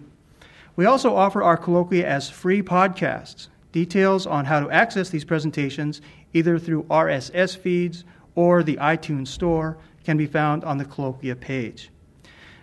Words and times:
We 0.76 0.86
also 0.86 1.16
offer 1.16 1.42
our 1.42 1.56
colloquia 1.56 2.06
as 2.06 2.30
free 2.30 2.62
podcasts. 2.62 3.48
Details 3.72 4.28
on 4.28 4.44
how 4.44 4.60
to 4.60 4.70
access 4.72 5.08
these 5.08 5.23
presentations, 5.23 6.02
either 6.34 6.60
through 6.60 6.84
RSS 6.84 7.56
feeds 7.56 8.04
or 8.36 8.62
the 8.62 8.76
iTunes 8.76 9.30
Store, 9.30 9.78
can 10.04 10.18
be 10.18 10.28
found 10.28 10.66
on 10.66 10.78
the 10.78 10.84
colloquia 10.84 11.38
page. 11.38 11.92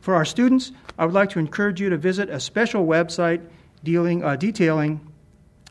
For 0.00 0.14
our 0.14 0.24
students, 0.24 0.72
I 0.96 1.04
would 1.04 1.14
like 1.14 1.30
to 1.30 1.40
encourage 1.40 1.80
you 1.80 1.90
to 1.90 1.96
visit 1.96 2.30
a 2.30 2.38
special 2.38 2.86
website 2.86 3.44
dealing, 3.82 4.22
uh, 4.22 4.36
detailing 4.36 5.00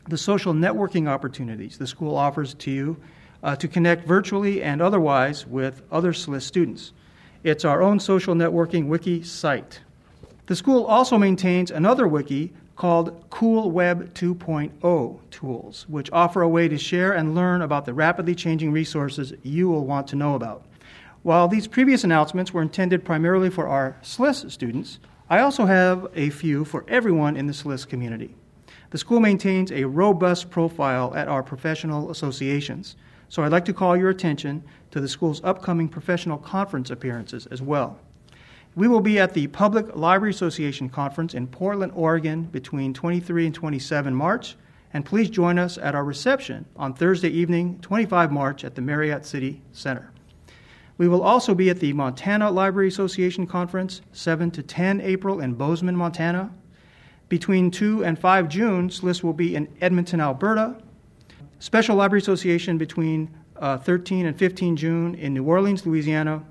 the 0.08 0.18
social 0.18 0.52
networking 0.52 1.08
opportunities 1.08 1.78
the 1.78 1.86
school 1.86 2.14
offers 2.14 2.52
to 2.54 2.70
you 2.70 2.98
uh, 3.42 3.56
to 3.56 3.66
connect 3.68 4.06
virtually 4.06 4.62
and 4.62 4.82
otherwise 4.82 5.46
with 5.46 5.80
other 5.90 6.12
SLIS 6.12 6.42
students. 6.42 6.92
It's 7.42 7.64
our 7.64 7.80
own 7.80 7.98
social 7.98 8.34
networking 8.34 8.86
wiki 8.86 9.22
site. 9.22 9.80
The 10.44 10.54
school 10.54 10.84
also 10.84 11.16
maintains 11.16 11.70
another 11.70 12.06
wiki 12.06 12.52
called 12.76 13.24
Cool 13.30 13.70
Web 13.70 14.12
2.0 14.12 15.18
Tools, 15.30 15.86
which 15.88 16.12
offer 16.12 16.42
a 16.42 16.48
way 16.48 16.68
to 16.68 16.76
share 16.76 17.12
and 17.12 17.34
learn 17.34 17.62
about 17.62 17.86
the 17.86 17.94
rapidly 17.94 18.34
changing 18.34 18.72
resources 18.72 19.32
you 19.42 19.70
will 19.70 19.86
want 19.86 20.06
to 20.08 20.16
know 20.16 20.34
about. 20.34 20.66
While 21.22 21.48
these 21.48 21.66
previous 21.66 22.04
announcements 22.04 22.52
were 22.52 22.60
intended 22.60 23.06
primarily 23.06 23.48
for 23.48 23.66
our 23.66 23.96
SLIS 24.02 24.50
students, 24.52 24.98
I 25.30 25.40
also 25.40 25.64
have 25.64 26.08
a 26.14 26.28
few 26.28 26.66
for 26.66 26.84
everyone 26.88 27.38
in 27.38 27.46
the 27.46 27.54
SLIS 27.54 27.88
community. 27.88 28.34
The 28.90 28.98
school 28.98 29.20
maintains 29.20 29.72
a 29.72 29.84
robust 29.84 30.50
profile 30.50 31.14
at 31.14 31.28
our 31.28 31.42
professional 31.42 32.10
associations, 32.10 32.96
so 33.30 33.44
I'd 33.44 33.52
like 33.52 33.64
to 33.66 33.72
call 33.72 33.96
your 33.96 34.10
attention 34.10 34.62
to 34.90 35.00
the 35.00 35.08
school's 35.08 35.42
upcoming 35.44 35.88
professional 35.88 36.36
conference 36.36 36.90
appearances 36.90 37.46
as 37.46 37.62
well. 37.62 37.98
We 38.74 38.88
will 38.88 39.00
be 39.00 39.18
at 39.18 39.34
the 39.34 39.46
Public 39.46 39.96
Library 39.96 40.32
Association 40.32 40.90
Conference 40.90 41.32
in 41.32 41.46
Portland, 41.46 41.92
Oregon 41.94 42.42
between 42.42 42.92
23 42.92 43.46
and 43.46 43.54
27 43.54 44.14
March, 44.14 44.56
and 44.92 45.06
please 45.06 45.30
join 45.30 45.58
us 45.58 45.78
at 45.78 45.94
our 45.94 46.04
reception 46.04 46.66
on 46.76 46.92
Thursday 46.92 47.30
evening, 47.30 47.78
25 47.82 48.32
March, 48.32 48.64
at 48.64 48.74
the 48.74 48.82
Marriott 48.82 49.24
City 49.24 49.62
Center. 49.72 50.10
We 50.98 51.06
will 51.06 51.22
also 51.22 51.54
be 51.54 51.70
at 51.70 51.78
the 51.78 51.92
Montana 51.92 52.50
Library 52.50 52.88
Association 52.88 53.46
Conference 53.46 54.02
7 54.12 54.50
to 54.50 54.62
10 54.62 55.00
April 55.00 55.40
in 55.40 55.54
Bozeman, 55.54 55.96
Montana. 55.96 56.52
Between 57.28 57.70
2 57.70 58.04
and 58.04 58.18
5 58.18 58.48
June, 58.48 58.90
SLIS 58.90 59.22
will 59.22 59.32
be 59.32 59.54
in 59.54 59.68
Edmonton, 59.80 60.20
Alberta. 60.20 60.76
Special 61.60 61.94
Library 61.94 62.22
Association 62.22 62.78
between 62.78 63.28
uh, 63.56 63.76
13 63.76 64.24
and 64.24 64.36
15 64.36 64.76
June 64.76 65.14
in 65.14 65.34
New 65.34 65.44
Orleans, 65.44 65.84
Louisiana, 65.84 66.42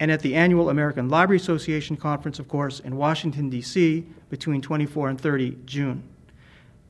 and 0.00 0.10
at 0.10 0.20
the 0.20 0.34
annual 0.34 0.70
American 0.70 1.10
Library 1.10 1.36
Association 1.36 1.98
Conference, 1.98 2.38
of 2.38 2.48
course, 2.48 2.80
in 2.80 2.96
Washington, 2.96 3.50
D.C., 3.50 4.06
between 4.30 4.62
24 4.62 5.10
and 5.10 5.20
30 5.20 5.58
June. 5.66 6.02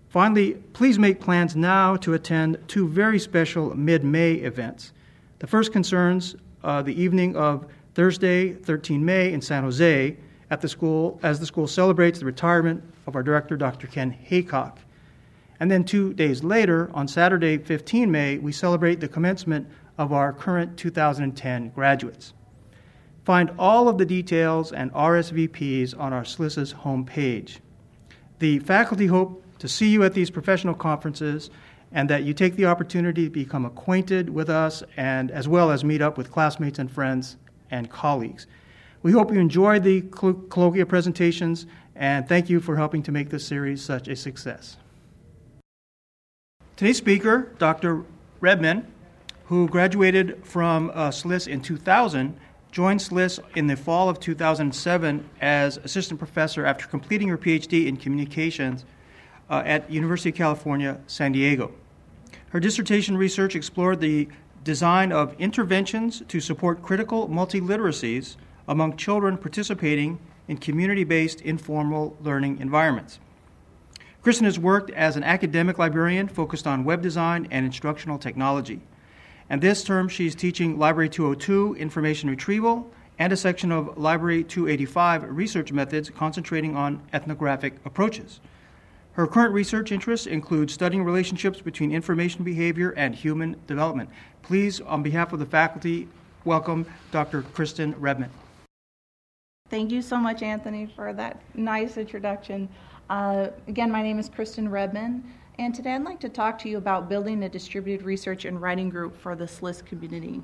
Finally, 0.08 0.54
please 0.72 1.00
make 1.00 1.20
plans 1.20 1.56
now 1.56 1.96
to 1.96 2.14
attend 2.14 2.56
two 2.68 2.86
very 2.86 3.18
special 3.18 3.76
mid 3.76 4.04
May 4.04 4.34
events. 4.34 4.92
The 5.40 5.48
first 5.48 5.72
concerns 5.72 6.36
uh, 6.62 6.80
the 6.80 6.98
evening 6.98 7.34
of 7.34 7.66
Thursday, 7.94 8.52
13 8.52 9.04
May, 9.04 9.32
in 9.32 9.42
San 9.42 9.64
Jose, 9.64 10.16
at 10.48 10.60
the 10.60 10.68
school, 10.68 11.18
as 11.24 11.40
the 11.40 11.46
school 11.46 11.66
celebrates 11.66 12.20
the 12.20 12.24
retirement 12.24 12.84
of 13.08 13.16
our 13.16 13.24
director, 13.24 13.56
Dr. 13.56 13.88
Ken 13.88 14.12
Haycock. 14.12 14.78
And 15.60 15.70
then 15.70 15.84
two 15.84 16.12
days 16.14 16.42
later, 16.42 16.90
on 16.94 17.06
Saturday, 17.08 17.58
15 17.58 18.10
May, 18.10 18.38
we 18.38 18.52
celebrate 18.52 19.00
the 19.00 19.08
commencement 19.08 19.68
of 19.98 20.12
our 20.12 20.32
current 20.32 20.76
2010 20.76 21.70
graduates. 21.70 22.32
Find 23.24 23.50
all 23.58 23.88
of 23.88 23.96
the 23.96 24.04
details 24.04 24.72
and 24.72 24.92
RSVPs 24.92 25.98
on 25.98 26.12
our 26.12 26.24
SLIS's 26.24 26.74
homepage. 26.74 27.58
The 28.38 28.58
faculty 28.58 29.06
hope 29.06 29.42
to 29.60 29.68
see 29.68 29.88
you 29.88 30.02
at 30.02 30.12
these 30.12 30.30
professional 30.30 30.74
conferences 30.74 31.50
and 31.92 32.10
that 32.10 32.24
you 32.24 32.34
take 32.34 32.56
the 32.56 32.66
opportunity 32.66 33.24
to 33.24 33.30
become 33.30 33.64
acquainted 33.64 34.28
with 34.28 34.50
us 34.50 34.82
and 34.96 35.30
as 35.30 35.48
well 35.48 35.70
as 35.70 35.84
meet 35.84 36.02
up 36.02 36.18
with 36.18 36.30
classmates 36.30 36.78
and 36.78 36.90
friends 36.90 37.36
and 37.70 37.88
colleagues. 37.88 38.46
We 39.02 39.12
hope 39.12 39.32
you 39.32 39.38
enjoyed 39.38 39.84
the 39.84 40.02
colloquia 40.02 40.86
presentations 40.86 41.66
and 41.94 42.28
thank 42.28 42.50
you 42.50 42.60
for 42.60 42.76
helping 42.76 43.02
to 43.04 43.12
make 43.12 43.30
this 43.30 43.46
series 43.46 43.82
such 43.82 44.08
a 44.08 44.16
success. 44.16 44.76
Today's 46.76 46.96
speaker, 46.96 47.52
Dr. 47.58 48.02
Rebmann, 48.40 48.86
who 49.44 49.68
graduated 49.68 50.44
from 50.44 50.90
uh, 50.92 51.10
SLIS 51.10 51.46
in 51.46 51.60
2000, 51.60 52.36
joined 52.72 52.98
SLIS 52.98 53.38
in 53.54 53.68
the 53.68 53.76
fall 53.76 54.08
of 54.08 54.18
2007 54.18 55.30
as 55.40 55.76
assistant 55.76 56.18
professor 56.18 56.66
after 56.66 56.88
completing 56.88 57.28
her 57.28 57.38
PhD 57.38 57.86
in 57.86 57.96
communications 57.96 58.84
uh, 59.48 59.62
at 59.64 59.88
University 59.88 60.30
of 60.30 60.34
California, 60.34 60.98
San 61.06 61.30
Diego. 61.30 61.70
Her 62.48 62.58
dissertation 62.58 63.16
research 63.16 63.54
explored 63.54 64.00
the 64.00 64.26
design 64.64 65.12
of 65.12 65.36
interventions 65.38 66.24
to 66.26 66.40
support 66.40 66.82
critical 66.82 67.28
multiliteracies 67.28 68.34
among 68.66 68.96
children 68.96 69.38
participating 69.38 70.18
in 70.48 70.56
community 70.56 71.04
based 71.04 71.40
informal 71.42 72.16
learning 72.20 72.58
environments. 72.58 73.20
Kristen 74.24 74.46
has 74.46 74.58
worked 74.58 74.88
as 74.92 75.16
an 75.16 75.22
academic 75.22 75.78
librarian 75.78 76.28
focused 76.28 76.66
on 76.66 76.82
web 76.82 77.02
design 77.02 77.46
and 77.50 77.66
instructional 77.66 78.16
technology. 78.16 78.80
And 79.50 79.60
this 79.60 79.84
term, 79.84 80.08
she's 80.08 80.34
teaching 80.34 80.78
Library 80.78 81.10
202 81.10 81.74
information 81.74 82.30
retrieval 82.30 82.90
and 83.18 83.34
a 83.34 83.36
section 83.36 83.70
of 83.70 83.98
Library 83.98 84.42
285 84.42 85.24
research 85.28 85.72
methods 85.72 86.08
concentrating 86.08 86.74
on 86.74 87.02
ethnographic 87.12 87.74
approaches. 87.84 88.40
Her 89.12 89.26
current 89.26 89.52
research 89.52 89.92
interests 89.92 90.26
include 90.26 90.70
studying 90.70 91.04
relationships 91.04 91.60
between 91.60 91.92
information 91.92 92.44
behavior 92.44 92.92
and 92.92 93.14
human 93.14 93.56
development. 93.66 94.08
Please, 94.40 94.80
on 94.80 95.02
behalf 95.02 95.34
of 95.34 95.38
the 95.38 95.44
faculty, 95.44 96.08
welcome 96.46 96.86
Dr. 97.12 97.42
Kristen 97.42 97.92
Rebmann. 97.96 98.30
Thank 99.68 99.92
you 99.92 100.00
so 100.00 100.16
much, 100.16 100.42
Anthony, 100.42 100.86
for 100.86 101.12
that 101.12 101.40
nice 101.54 101.98
introduction. 101.98 102.70
Uh, 103.10 103.48
again, 103.68 103.90
my 103.90 104.02
name 104.02 104.18
is 104.18 104.30
Kristen 104.30 104.68
Rebmann, 104.68 105.22
and 105.58 105.74
today 105.74 105.94
I'd 105.94 106.04
like 106.04 106.20
to 106.20 106.28
talk 106.30 106.58
to 106.60 106.70
you 106.70 106.78
about 106.78 107.08
building 107.08 107.42
a 107.44 107.48
distributed 107.48 108.04
research 108.04 108.46
and 108.46 108.60
writing 108.60 108.88
group 108.88 109.14
for 109.20 109.36
the 109.36 109.44
SLIS 109.44 109.84
community 109.84 110.42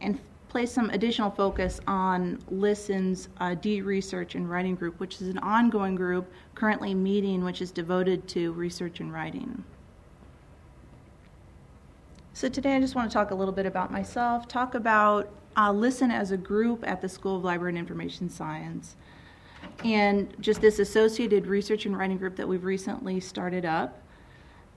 and 0.00 0.18
place 0.48 0.72
some 0.72 0.88
additional 0.90 1.30
focus 1.30 1.78
on 1.86 2.38
LISSTEN's 2.50 3.28
uh, 3.38 3.54
D 3.54 3.82
Research 3.82 4.34
and 4.34 4.48
Writing 4.50 4.74
Group, 4.74 4.98
which 4.98 5.20
is 5.20 5.28
an 5.28 5.38
ongoing 5.38 5.94
group 5.94 6.32
currently 6.54 6.94
meeting, 6.94 7.44
which 7.44 7.60
is 7.60 7.70
devoted 7.70 8.26
to 8.28 8.52
research 8.52 9.00
and 9.00 9.12
writing. 9.12 9.62
So, 12.32 12.48
today 12.48 12.76
I 12.76 12.80
just 12.80 12.94
want 12.94 13.10
to 13.10 13.14
talk 13.14 13.30
a 13.30 13.34
little 13.34 13.52
bit 13.52 13.66
about 13.66 13.92
myself, 13.92 14.48
talk 14.48 14.74
about 14.74 15.28
uh, 15.54 15.70
LISTEN 15.70 16.10
as 16.10 16.30
a 16.30 16.38
group 16.38 16.82
at 16.86 17.02
the 17.02 17.08
School 17.10 17.36
of 17.36 17.44
Library 17.44 17.72
and 17.72 17.78
Information 17.78 18.30
Science 18.30 18.96
and 19.84 20.34
just 20.40 20.60
this 20.60 20.78
associated 20.78 21.46
research 21.46 21.86
and 21.86 21.96
writing 21.96 22.18
group 22.18 22.36
that 22.36 22.46
we've 22.46 22.64
recently 22.64 23.20
started 23.20 23.64
up, 23.64 24.02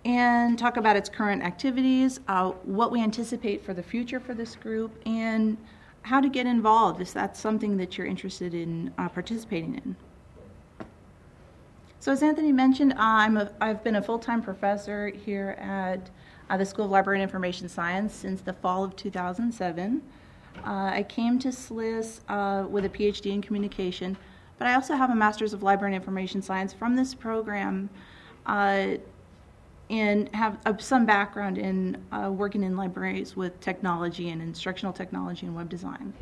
and 0.05 0.59
talk 0.59 0.77
about 0.77 0.95
its 0.95 1.09
current 1.09 1.43
activities, 1.43 2.19
uh, 2.27 2.51
what 2.63 2.91
we 2.91 3.01
anticipate 3.01 3.63
for 3.63 3.73
the 3.73 3.83
future 3.83 4.19
for 4.19 4.33
this 4.33 4.55
group, 4.55 4.91
and 5.05 5.57
how 6.01 6.19
to 6.19 6.29
get 6.29 6.45
involved 6.45 7.01
if 7.01 7.13
that's 7.13 7.39
something 7.39 7.77
that 7.77 7.97
you're 7.97 8.07
interested 8.07 8.53
in 8.53 8.93
uh, 8.97 9.07
participating 9.07 9.75
in. 9.75 9.95
So 11.99 12.11
as 12.11 12.21
Anthony 12.21 12.51
mentioned, 12.51 12.93
I'm 12.97 13.37
a, 13.37 13.49
I've 13.61 13.81
been 13.81 13.95
a 13.95 14.01
full-time 14.01 14.41
professor 14.41 15.07
here 15.07 15.51
at 15.57 16.09
uh, 16.49 16.57
the 16.57 16.65
School 16.65 16.83
of 16.83 16.91
Library 16.91 17.19
and 17.19 17.23
Information 17.23 17.69
Science 17.69 18.13
since 18.13 18.41
the 18.41 18.51
fall 18.51 18.83
of 18.83 18.97
2007. 18.97 20.01
Uh, 20.57 20.61
I 20.65 21.03
came 21.07 21.39
to 21.39 21.47
SLIS 21.47 22.19
uh, 22.27 22.67
with 22.67 22.83
a 22.83 22.89
PhD 22.89 23.31
in 23.31 23.41
communication, 23.41 24.17
but 24.57 24.67
I 24.67 24.75
also 24.75 24.95
have 24.95 25.09
a 25.09 25.15
Master's 25.15 25.53
of 25.53 25.63
Library 25.63 25.93
and 25.93 26.01
Information 26.01 26.41
Science 26.41 26.73
from 26.73 26.95
this 26.95 27.13
program 27.13 27.89
uh, 28.45 28.95
and 29.89 30.33
have 30.33 30.57
uh, 30.65 30.77
some 30.77 31.05
background 31.05 31.57
in 31.57 32.03
uh, 32.11 32.31
working 32.31 32.63
in 32.63 32.77
libraries 32.77 33.35
with 33.35 33.59
technology 33.59 34.29
and 34.29 34.41
instructional 34.41 34.93
technology 34.93 35.45
and 35.45 35.55
web 35.55 35.69
design. 35.69 36.13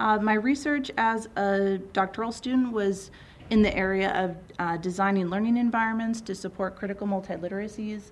Uh, 0.00 0.18
my 0.18 0.34
research 0.34 0.90
as 0.98 1.28
a 1.36 1.78
doctoral 1.92 2.32
student 2.32 2.72
was 2.72 3.10
in 3.50 3.62
the 3.62 3.74
area 3.76 4.10
of 4.12 4.36
uh, 4.58 4.76
designing 4.78 5.28
learning 5.28 5.56
environments 5.56 6.20
to 6.20 6.34
support 6.34 6.76
critical 6.76 7.06
multiliteracies. 7.06 8.10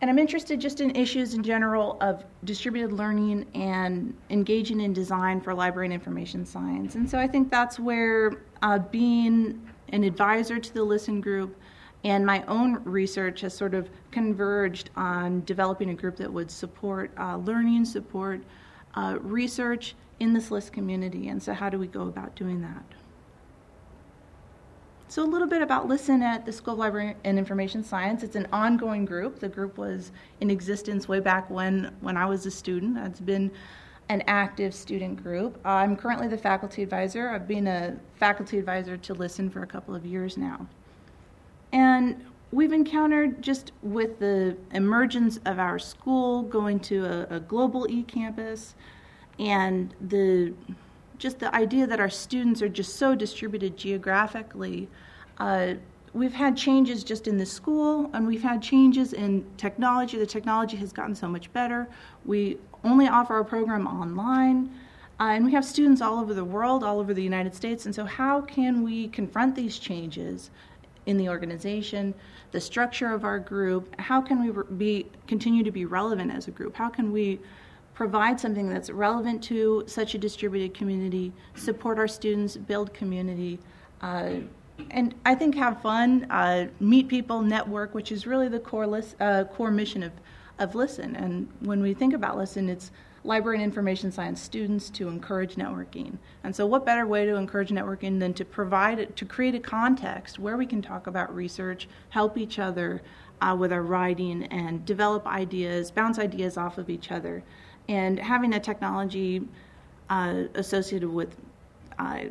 And 0.00 0.10
I'm 0.10 0.18
interested 0.18 0.60
just 0.60 0.80
in 0.80 0.94
issues 0.94 1.34
in 1.34 1.42
general 1.42 1.96
of 2.02 2.24
distributed 2.44 2.92
learning 2.92 3.46
and 3.54 4.14
engaging 4.28 4.80
in 4.80 4.92
design 4.92 5.40
for 5.40 5.54
library 5.54 5.86
and 5.86 5.94
information 5.94 6.44
science. 6.44 6.96
And 6.96 7.08
so 7.08 7.18
I 7.18 7.26
think 7.26 7.50
that's 7.50 7.78
where 7.78 8.42
uh, 8.62 8.78
being 8.78 9.66
an 9.90 10.04
advisor 10.04 10.58
to 10.58 10.74
the 10.74 10.84
LISSTEN 10.84 11.22
Group 11.22 11.56
and 12.04 12.24
my 12.24 12.44
own 12.44 12.82
research 12.84 13.40
has 13.40 13.54
sort 13.54 13.74
of 13.74 13.88
converged 14.10 14.90
on 14.96 15.42
developing 15.44 15.90
a 15.90 15.94
group 15.94 16.16
that 16.16 16.32
would 16.32 16.50
support 16.50 17.10
uh, 17.18 17.36
learning, 17.38 17.84
support 17.84 18.42
uh, 18.94 19.16
research 19.20 19.94
in 20.20 20.32
this 20.32 20.50
LIST 20.50 20.72
community. 20.72 21.28
And 21.28 21.42
so, 21.42 21.52
how 21.52 21.68
do 21.68 21.78
we 21.78 21.86
go 21.86 22.02
about 22.02 22.36
doing 22.36 22.60
that? 22.62 22.84
So, 25.08 25.22
a 25.22 25.24
little 25.24 25.46
bit 25.46 25.62
about 25.62 25.86
LISSTEN 25.86 26.20
at 26.20 26.44
the 26.44 26.52
School 26.52 26.74
of 26.74 26.80
Library 26.80 27.14
and 27.22 27.38
Information 27.38 27.84
Science. 27.84 28.24
It's 28.24 28.34
an 28.34 28.48
ongoing 28.52 29.04
group. 29.04 29.38
The 29.38 29.48
group 29.48 29.78
was 29.78 30.10
in 30.40 30.50
existence 30.50 31.06
way 31.06 31.20
back 31.20 31.48
when, 31.48 31.94
when 32.00 32.16
I 32.16 32.26
was 32.26 32.44
a 32.44 32.50
student. 32.50 32.98
It's 32.98 33.20
been 33.20 33.52
an 34.08 34.24
active 34.26 34.74
student 34.74 35.22
group. 35.22 35.60
I'm 35.64 35.96
currently 35.96 36.26
the 36.26 36.36
faculty 36.36 36.82
advisor. 36.82 37.28
I've 37.28 37.46
been 37.46 37.68
a 37.68 37.96
faculty 38.16 38.58
advisor 38.58 38.96
to 38.96 39.14
LISSTEN 39.14 39.50
for 39.50 39.62
a 39.62 39.66
couple 39.66 39.94
of 39.94 40.04
years 40.04 40.36
now. 40.36 40.66
And 41.72 42.24
we've 42.50 42.72
encountered 42.72 43.40
just 43.42 43.70
with 43.82 44.18
the 44.18 44.56
emergence 44.72 45.38
of 45.46 45.60
our 45.60 45.78
school 45.78 46.42
going 46.42 46.80
to 46.80 47.04
a, 47.04 47.36
a 47.36 47.40
global 47.40 47.86
e-campus 47.88 48.74
and 49.38 49.94
the 50.00 50.52
just 51.18 51.38
the 51.38 51.54
idea 51.54 51.86
that 51.86 52.00
our 52.00 52.10
students 52.10 52.62
are 52.62 52.68
just 52.68 52.96
so 52.96 53.14
distributed 53.14 53.76
geographically 53.76 54.88
uh, 55.38 55.74
we've 56.12 56.32
had 56.32 56.56
changes 56.56 57.04
just 57.04 57.28
in 57.28 57.36
the 57.36 57.46
school 57.46 58.10
and 58.14 58.26
we've 58.26 58.42
had 58.42 58.62
changes 58.62 59.12
in 59.12 59.44
technology 59.56 60.18
the 60.18 60.26
technology 60.26 60.76
has 60.76 60.92
gotten 60.92 61.14
so 61.14 61.28
much 61.28 61.52
better 61.52 61.86
we 62.24 62.58
only 62.84 63.08
offer 63.08 63.34
our 63.34 63.44
program 63.44 63.86
online 63.86 64.70
uh, 65.18 65.24
and 65.24 65.44
we 65.44 65.52
have 65.52 65.64
students 65.64 66.00
all 66.00 66.18
over 66.18 66.34
the 66.34 66.44
world 66.44 66.82
all 66.82 66.98
over 66.98 67.12
the 67.12 67.22
united 67.22 67.54
states 67.54 67.86
and 67.86 67.94
so 67.94 68.04
how 68.04 68.40
can 68.40 68.82
we 68.82 69.08
confront 69.08 69.54
these 69.54 69.78
changes 69.78 70.50
in 71.06 71.16
the 71.16 71.28
organization, 71.28 72.12
the 72.50 72.60
structure 72.60 73.12
of 73.12 73.24
our 73.24 73.38
group. 73.38 73.98
How 74.00 74.20
can 74.20 74.44
we 74.44 74.62
be 74.76 75.06
continue 75.26 75.62
to 75.64 75.70
be 75.70 75.84
relevant 75.84 76.32
as 76.32 76.48
a 76.48 76.50
group? 76.50 76.76
How 76.76 76.88
can 76.88 77.12
we 77.12 77.40
provide 77.96 78.38
something 78.38 78.68
that's 78.68 78.90
relevant 78.90 79.42
to 79.42 79.82
such 79.86 80.14
a 80.14 80.18
distributed 80.18 80.72
community, 80.74 81.32
support 81.54 81.98
our 81.98 82.06
students, 82.06 82.56
build 82.56 82.94
community, 82.94 83.58
uh, 84.02 84.34
and 84.90 85.14
I 85.24 85.34
think 85.34 85.54
have 85.54 85.80
fun, 85.80 86.26
uh, 86.30 86.66
meet 86.78 87.08
people, 87.08 87.40
network, 87.40 87.94
which 87.94 88.12
is 88.12 88.26
really 88.26 88.48
the 88.48 88.60
core 88.60 88.86
list, 88.86 89.16
uh, 89.20 89.44
core 89.44 89.70
mission 89.70 90.02
of 90.02 90.12
of 90.58 90.74
LISSTEN. 90.74 91.16
And 91.16 91.48
when 91.60 91.82
we 91.82 91.92
think 91.94 92.14
about 92.14 92.36
LISSTEN, 92.36 92.68
it's 92.68 92.90
library 93.24 93.56
and 93.56 93.64
information 93.64 94.12
science 94.12 94.40
students 94.40 94.88
to 94.90 95.08
encourage 95.08 95.56
networking. 95.56 96.16
And 96.44 96.54
so, 96.54 96.66
what 96.66 96.86
better 96.86 97.06
way 97.06 97.26
to 97.26 97.36
encourage 97.36 97.70
networking 97.70 98.20
than 98.20 98.34
to 98.34 98.44
provide, 98.44 99.16
to 99.16 99.24
create 99.24 99.54
a 99.54 99.60
context 99.60 100.38
where 100.38 100.56
we 100.56 100.66
can 100.66 100.80
talk 100.80 101.06
about 101.06 101.34
research, 101.34 101.88
help 102.10 102.38
each 102.38 102.58
other 102.58 103.02
uh, 103.40 103.56
with 103.58 103.72
our 103.72 103.82
writing, 103.82 104.44
and 104.44 104.84
develop 104.84 105.26
ideas, 105.26 105.90
bounce 105.90 106.18
ideas 106.18 106.56
off 106.56 106.78
of 106.78 106.88
each 106.88 107.10
other. 107.10 107.42
And 107.88 108.18
having 108.18 108.54
a 108.54 108.60
technology 108.60 109.42
uh, 110.10 110.44
associated 110.54 111.08
with 111.08 111.36
uh, 111.98 112.24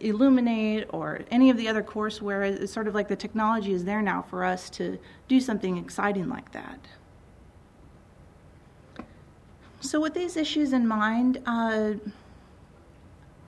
Elluminate 0.00 0.86
or 0.90 1.20
any 1.30 1.50
of 1.50 1.56
the 1.56 1.68
other 1.68 1.82
courseware 1.82 2.58
is 2.58 2.72
sort 2.72 2.88
of 2.88 2.94
like 2.94 3.08
the 3.08 3.16
technology 3.16 3.72
is 3.72 3.84
there 3.84 4.00
now 4.00 4.22
for 4.22 4.44
us 4.44 4.70
to 4.70 4.98
do 5.28 5.40
something 5.40 5.76
exciting 5.76 6.28
like 6.28 6.50
that. 6.52 6.78
So, 9.82 10.00
with 10.00 10.14
these 10.14 10.36
issues 10.36 10.72
in 10.72 10.86
mind, 10.86 11.40
uh, 11.46 11.94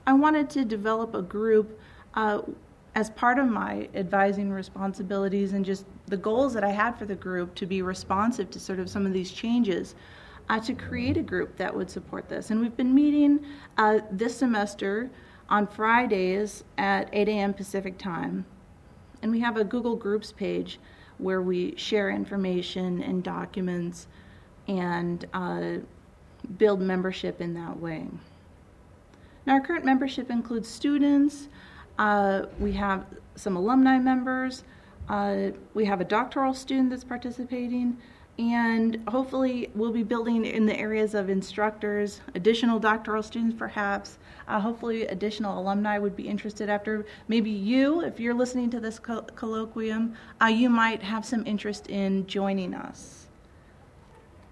I 0.05 0.13
wanted 0.13 0.49
to 0.51 0.65
develop 0.65 1.13
a 1.13 1.21
group 1.21 1.79
uh, 2.15 2.41
as 2.95 3.09
part 3.11 3.39
of 3.39 3.47
my 3.47 3.87
advising 3.95 4.51
responsibilities 4.51 5.53
and 5.53 5.63
just 5.63 5.85
the 6.07 6.17
goals 6.17 6.53
that 6.53 6.63
I 6.63 6.69
had 6.69 6.91
for 6.97 7.05
the 7.05 7.15
group 7.15 7.55
to 7.55 7.65
be 7.65 7.81
responsive 7.81 8.51
to 8.51 8.59
sort 8.59 8.79
of 8.79 8.89
some 8.89 9.05
of 9.05 9.13
these 9.13 9.31
changes. 9.31 9.95
Uh, 10.49 10.59
to 10.59 10.73
create 10.73 11.15
a 11.15 11.21
group 11.21 11.55
that 11.55 11.73
would 11.73 11.89
support 11.89 12.27
this. 12.27 12.51
And 12.51 12.59
we've 12.59 12.75
been 12.75 12.93
meeting 12.93 13.45
uh, 13.77 13.99
this 14.11 14.35
semester 14.35 15.09
on 15.49 15.67
Fridays 15.67 16.63
at 16.77 17.09
8 17.13 17.29
a.m. 17.29 17.53
Pacific 17.53 17.97
time. 17.97 18.45
And 19.21 19.31
we 19.31 19.39
have 19.39 19.55
a 19.55 19.63
Google 19.63 19.95
Groups 19.95 20.33
page 20.33 20.79
where 21.17 21.41
we 21.41 21.75
share 21.77 22.09
information 22.09 23.01
and 23.01 23.23
documents 23.23 24.07
and 24.67 25.25
uh, 25.33 25.75
build 26.57 26.81
membership 26.81 27.39
in 27.41 27.53
that 27.53 27.79
way. 27.79 28.07
Now, 29.45 29.53
our 29.53 29.61
current 29.61 29.85
membership 29.85 30.29
includes 30.29 30.67
students, 30.67 31.47
uh, 31.99 32.43
we 32.59 32.71
have 32.73 33.05
some 33.35 33.55
alumni 33.55 33.99
members, 33.99 34.63
uh, 35.09 35.51
we 35.73 35.85
have 35.85 36.01
a 36.01 36.05
doctoral 36.05 36.53
student 36.53 36.89
that's 36.89 37.03
participating, 37.03 37.97
and 38.39 39.01
hopefully 39.07 39.69
we'll 39.75 39.91
be 39.91 40.03
building 40.03 40.43
in 40.45 40.65
the 40.65 40.77
areas 40.77 41.13
of 41.13 41.29
instructors, 41.29 42.21
additional 42.33 42.79
doctoral 42.79 43.21
students 43.21 43.55
perhaps. 43.57 44.17
Uh, 44.47 44.59
hopefully 44.59 45.05
additional 45.07 45.59
alumni 45.59 45.97
would 45.97 46.15
be 46.15 46.27
interested 46.27 46.69
after 46.69 47.05
maybe 47.27 47.51
you, 47.51 48.01
if 48.01 48.19
you're 48.19 48.33
listening 48.33 48.69
to 48.71 48.79
this 48.79 48.99
colloquium, 48.99 50.15
uh, 50.41 50.47
you 50.47 50.69
might 50.69 51.01
have 51.01 51.23
some 51.25 51.45
interest 51.45 51.87
in 51.87 52.25
joining 52.25 52.73
us. 52.73 53.27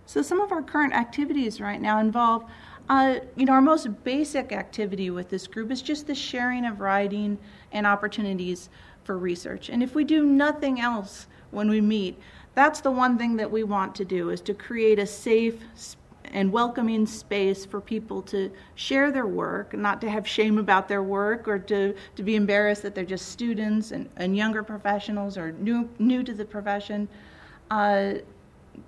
So 0.05 0.21
some 0.21 0.39
of 0.39 0.51
our 0.51 0.61
current 0.61 0.93
activities 0.93 1.59
right 1.59 1.81
now 1.81 1.99
involve, 1.99 2.45
uh, 2.87 3.15
you 3.35 3.45
know, 3.45 3.53
our 3.53 3.61
most 3.61 4.03
basic 4.03 4.51
activity 4.51 5.09
with 5.09 5.29
this 5.29 5.47
group 5.47 5.71
is 5.71 5.81
just 5.81 6.05
the 6.05 6.15
sharing 6.15 6.65
of 6.65 6.81
writing 6.81 7.37
and 7.71 7.87
opportunities 7.87 8.69
for 9.03 9.17
research. 9.17 9.69
And 9.69 9.81
if 9.81 9.95
we 9.95 10.03
do 10.03 10.25
nothing 10.25 10.79
else 10.79 11.27
when 11.51 11.69
we 11.69 11.81
meet, 11.81 12.19
that's 12.53 12.81
the 12.81 12.91
one 12.91 13.17
thing 13.17 13.37
that 13.37 13.49
we 13.49 13.63
want 13.63 13.95
to 13.95 14.05
do 14.05 14.29
is 14.29 14.41
to 14.41 14.53
create 14.53 14.99
a 14.99 15.05
safe 15.05 15.63
and 16.25 16.51
welcoming 16.51 17.05
space 17.05 17.65
for 17.65 17.81
people 17.81 18.21
to 18.21 18.51
share 18.75 19.11
their 19.11 19.25
work, 19.27 19.73
not 19.73 20.01
to 20.01 20.09
have 20.09 20.27
shame 20.27 20.57
about 20.57 20.87
their 20.87 21.03
work 21.03 21.47
or 21.47 21.59
to, 21.59 21.93
to 22.15 22.23
be 22.23 22.35
embarrassed 22.35 22.81
that 22.83 22.95
they're 22.95 23.03
just 23.03 23.29
students 23.29 23.91
and, 23.91 24.09
and 24.17 24.35
younger 24.35 24.63
professionals 24.63 25.37
or 25.37 25.51
new, 25.53 25.89
new 25.99 26.23
to 26.23 26.33
the 26.33 26.45
profession. 26.45 27.07
Uh, 27.69 28.13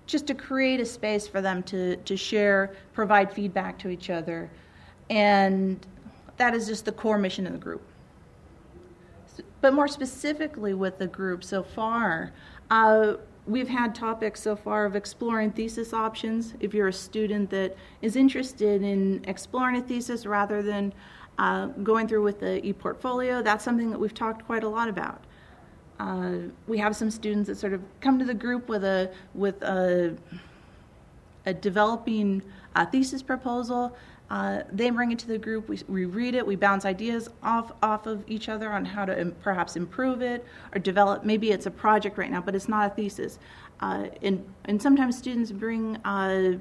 just 0.05 0.27
to 0.27 0.33
create 0.33 0.79
a 0.79 0.85
space 0.85 1.27
for 1.27 1.41
them 1.41 1.63
to, 1.63 1.95
to 1.97 2.17
share, 2.17 2.75
provide 2.93 3.31
feedback 3.31 3.77
to 3.79 3.89
each 3.89 4.09
other. 4.09 4.49
And 5.09 5.85
that 6.37 6.53
is 6.53 6.67
just 6.67 6.85
the 6.85 6.91
core 6.91 7.17
mission 7.17 7.45
of 7.45 7.53
the 7.53 7.59
group. 7.59 7.81
But 9.61 9.73
more 9.73 9.87
specifically 9.87 10.73
with 10.73 10.97
the 10.97 11.07
group 11.07 11.43
so 11.43 11.63
far, 11.63 12.33
uh, 12.69 13.15
we've 13.45 13.67
had 13.67 13.93
topics 13.93 14.41
so 14.41 14.55
far 14.55 14.85
of 14.85 14.95
exploring 14.95 15.51
thesis 15.51 15.93
options. 15.93 16.53
If 16.59 16.73
you're 16.73 16.87
a 16.87 16.93
student 16.93 17.49
that 17.49 17.75
is 18.01 18.15
interested 18.15 18.81
in 18.81 19.23
exploring 19.27 19.77
a 19.77 19.81
thesis 19.81 20.25
rather 20.25 20.61
than 20.61 20.93
uh, 21.37 21.67
going 21.83 22.07
through 22.07 22.23
with 22.23 22.39
the 22.39 22.65
e-portfolio, 22.65 23.41
that's 23.41 23.63
something 23.63 23.89
that 23.89 23.99
we've 23.99 24.13
talked 24.13 24.45
quite 24.45 24.63
a 24.63 24.69
lot 24.69 24.87
about. 24.87 25.23
Uh, 25.99 26.33
we 26.67 26.77
have 26.77 26.95
some 26.95 27.11
students 27.11 27.47
that 27.47 27.55
sort 27.55 27.73
of 27.73 27.81
come 28.01 28.17
to 28.17 28.25
the 28.25 28.33
group 28.33 28.67
with 28.67 28.83
a 28.83 29.11
with 29.33 29.61
a, 29.61 30.15
a 31.45 31.53
developing 31.53 32.41
uh, 32.75 32.85
thesis 32.85 33.21
proposal. 33.21 33.95
Uh, 34.33 34.63
they 34.71 34.89
bring 34.89 35.11
it 35.11 35.19
to 35.19 35.27
the 35.27 35.37
group. 35.37 35.69
We, 35.69 35.79
we 35.87 36.05
read 36.05 36.33
it. 36.33 36.43
We 36.45 36.55
bounce 36.55 36.85
ideas 36.85 37.29
off 37.43 37.71
off 37.83 38.07
of 38.07 38.23
each 38.27 38.49
other 38.49 38.71
on 38.71 38.83
how 38.83 39.05
to 39.05 39.21
Im- 39.21 39.35
perhaps 39.43 39.75
improve 39.75 40.23
it 40.23 40.43
or 40.73 40.79
develop. 40.79 41.23
Maybe 41.23 41.51
it's 41.51 41.67
a 41.67 41.71
project 41.71 42.17
right 42.17 42.31
now, 42.31 42.41
but 42.41 42.55
it's 42.55 42.67
not 42.67 42.91
a 42.91 42.95
thesis. 42.95 43.37
Uh, 43.79 44.07
and 44.23 44.43
and 44.65 44.81
sometimes 44.81 45.15
students 45.15 45.51
bring 45.51 45.97
uh, 45.97 46.53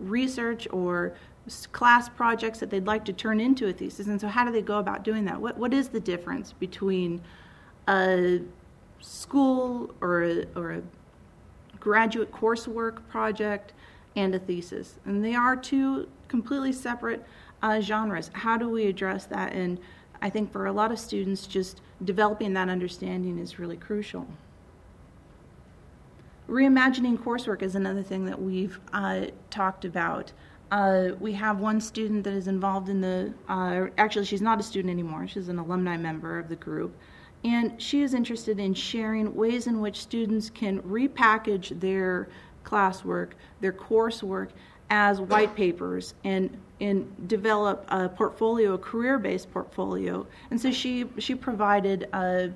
research 0.00 0.66
or 0.72 1.12
class 1.70 2.08
projects 2.08 2.60
that 2.60 2.70
they'd 2.70 2.86
like 2.86 3.04
to 3.04 3.12
turn 3.12 3.38
into 3.38 3.68
a 3.68 3.72
thesis. 3.74 4.06
And 4.06 4.18
so, 4.18 4.26
how 4.26 4.46
do 4.46 4.52
they 4.52 4.62
go 4.62 4.78
about 4.78 5.04
doing 5.04 5.26
that? 5.26 5.38
What 5.38 5.58
what 5.58 5.74
is 5.74 5.90
the 5.90 6.00
difference 6.00 6.54
between 6.54 7.20
a 7.88 8.40
school 9.00 9.94
or 10.00 10.24
a, 10.24 10.46
or 10.56 10.72
a 10.72 10.82
graduate 11.78 12.32
coursework 12.32 13.06
project 13.10 13.74
and 14.16 14.34
a 14.34 14.38
thesis. 14.38 14.98
And 15.04 15.24
they 15.24 15.34
are 15.34 15.56
two 15.56 16.08
completely 16.32 16.72
separate 16.72 17.22
uh, 17.62 17.78
genres. 17.78 18.30
How 18.32 18.56
do 18.56 18.66
we 18.70 18.86
address 18.86 19.26
that? 19.26 19.52
And 19.52 19.78
I 20.22 20.30
think 20.30 20.50
for 20.50 20.64
a 20.64 20.72
lot 20.72 20.90
of 20.90 20.98
students, 20.98 21.46
just 21.46 21.82
developing 22.02 22.54
that 22.54 22.70
understanding 22.70 23.38
is 23.38 23.58
really 23.58 23.76
crucial. 23.76 24.26
Reimagining 26.48 27.18
coursework 27.18 27.60
is 27.60 27.74
another 27.74 28.02
thing 28.02 28.24
that 28.24 28.40
we've 28.40 28.80
uh, 28.94 29.26
talked 29.50 29.84
about. 29.84 30.32
Uh, 30.70 31.10
we 31.20 31.34
have 31.34 31.60
one 31.60 31.82
student 31.82 32.24
that 32.24 32.32
is 32.32 32.48
involved 32.48 32.88
in 32.88 33.02
the, 33.02 33.34
uh, 33.50 33.88
actually, 33.98 34.24
she's 34.24 34.40
not 34.40 34.58
a 34.58 34.62
student 34.62 34.90
anymore, 34.90 35.28
she's 35.28 35.50
an 35.50 35.58
alumni 35.58 35.98
member 35.98 36.38
of 36.38 36.48
the 36.48 36.56
group. 36.56 36.96
And 37.44 37.80
she 37.80 38.00
is 38.02 38.14
interested 38.14 38.58
in 38.58 38.72
sharing 38.72 39.34
ways 39.34 39.66
in 39.66 39.80
which 39.80 40.00
students 40.00 40.48
can 40.48 40.80
repackage 40.80 41.78
their 41.78 42.28
classwork, 42.64 43.32
their 43.60 43.72
coursework, 43.72 44.50
as 44.92 45.22
white 45.22 45.56
papers 45.56 46.14
and 46.22 46.50
and 46.82 47.28
develop 47.28 47.84
a 47.88 48.08
portfolio, 48.08 48.74
a 48.74 48.78
career-based 48.78 49.50
portfolio. 49.50 50.26
And 50.50 50.60
so 50.60 50.70
she 50.70 51.06
she 51.18 51.34
provided 51.34 52.08
uh, 52.12 52.48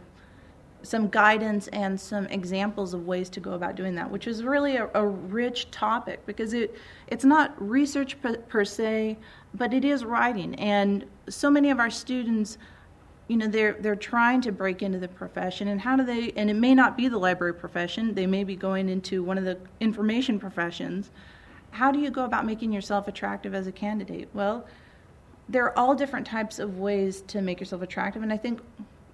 some 0.82 1.08
guidance 1.08 1.68
and 1.68 1.98
some 1.98 2.26
examples 2.26 2.92
of 2.92 3.06
ways 3.06 3.30
to 3.30 3.40
go 3.40 3.52
about 3.52 3.74
doing 3.74 3.94
that, 3.94 4.10
which 4.10 4.26
is 4.26 4.44
really 4.44 4.76
a, 4.76 4.90
a 4.94 5.06
rich 5.06 5.70
topic 5.70 6.26
because 6.26 6.52
it 6.52 6.76
it's 7.06 7.24
not 7.24 7.54
research 7.58 8.20
per, 8.20 8.36
per 8.36 8.66
se, 8.66 9.16
but 9.54 9.72
it 9.72 9.84
is 9.84 10.04
writing. 10.04 10.54
And 10.56 11.06
so 11.30 11.48
many 11.48 11.70
of 11.70 11.80
our 11.80 11.90
students 11.90 12.58
you 13.28 13.38
know 13.38 13.48
they're 13.48 13.76
they're 13.80 13.96
trying 13.96 14.42
to 14.42 14.52
break 14.52 14.82
into 14.82 14.98
the 14.98 15.08
profession 15.08 15.68
and 15.68 15.80
how 15.80 15.96
do 15.96 16.04
they 16.04 16.32
and 16.36 16.50
it 16.50 16.54
may 16.54 16.74
not 16.74 16.96
be 16.96 17.08
the 17.08 17.18
library 17.18 17.54
profession 17.54 18.14
they 18.14 18.26
may 18.26 18.44
be 18.44 18.54
going 18.54 18.88
into 18.88 19.20
one 19.20 19.36
of 19.36 19.42
the 19.42 19.58
information 19.80 20.38
professions 20.38 21.10
how 21.76 21.90
do 21.92 21.98
you 21.98 22.10
go 22.10 22.24
about 22.24 22.44
making 22.44 22.72
yourself 22.72 23.08
attractive 23.08 23.54
as 23.54 23.66
a 23.66 23.72
candidate 23.72 24.28
well 24.34 24.66
there 25.48 25.64
are 25.64 25.78
all 25.78 25.94
different 25.94 26.26
types 26.26 26.58
of 26.58 26.78
ways 26.78 27.20
to 27.22 27.40
make 27.40 27.60
yourself 27.60 27.82
attractive 27.82 28.22
and 28.22 28.32
i 28.32 28.36
think 28.36 28.60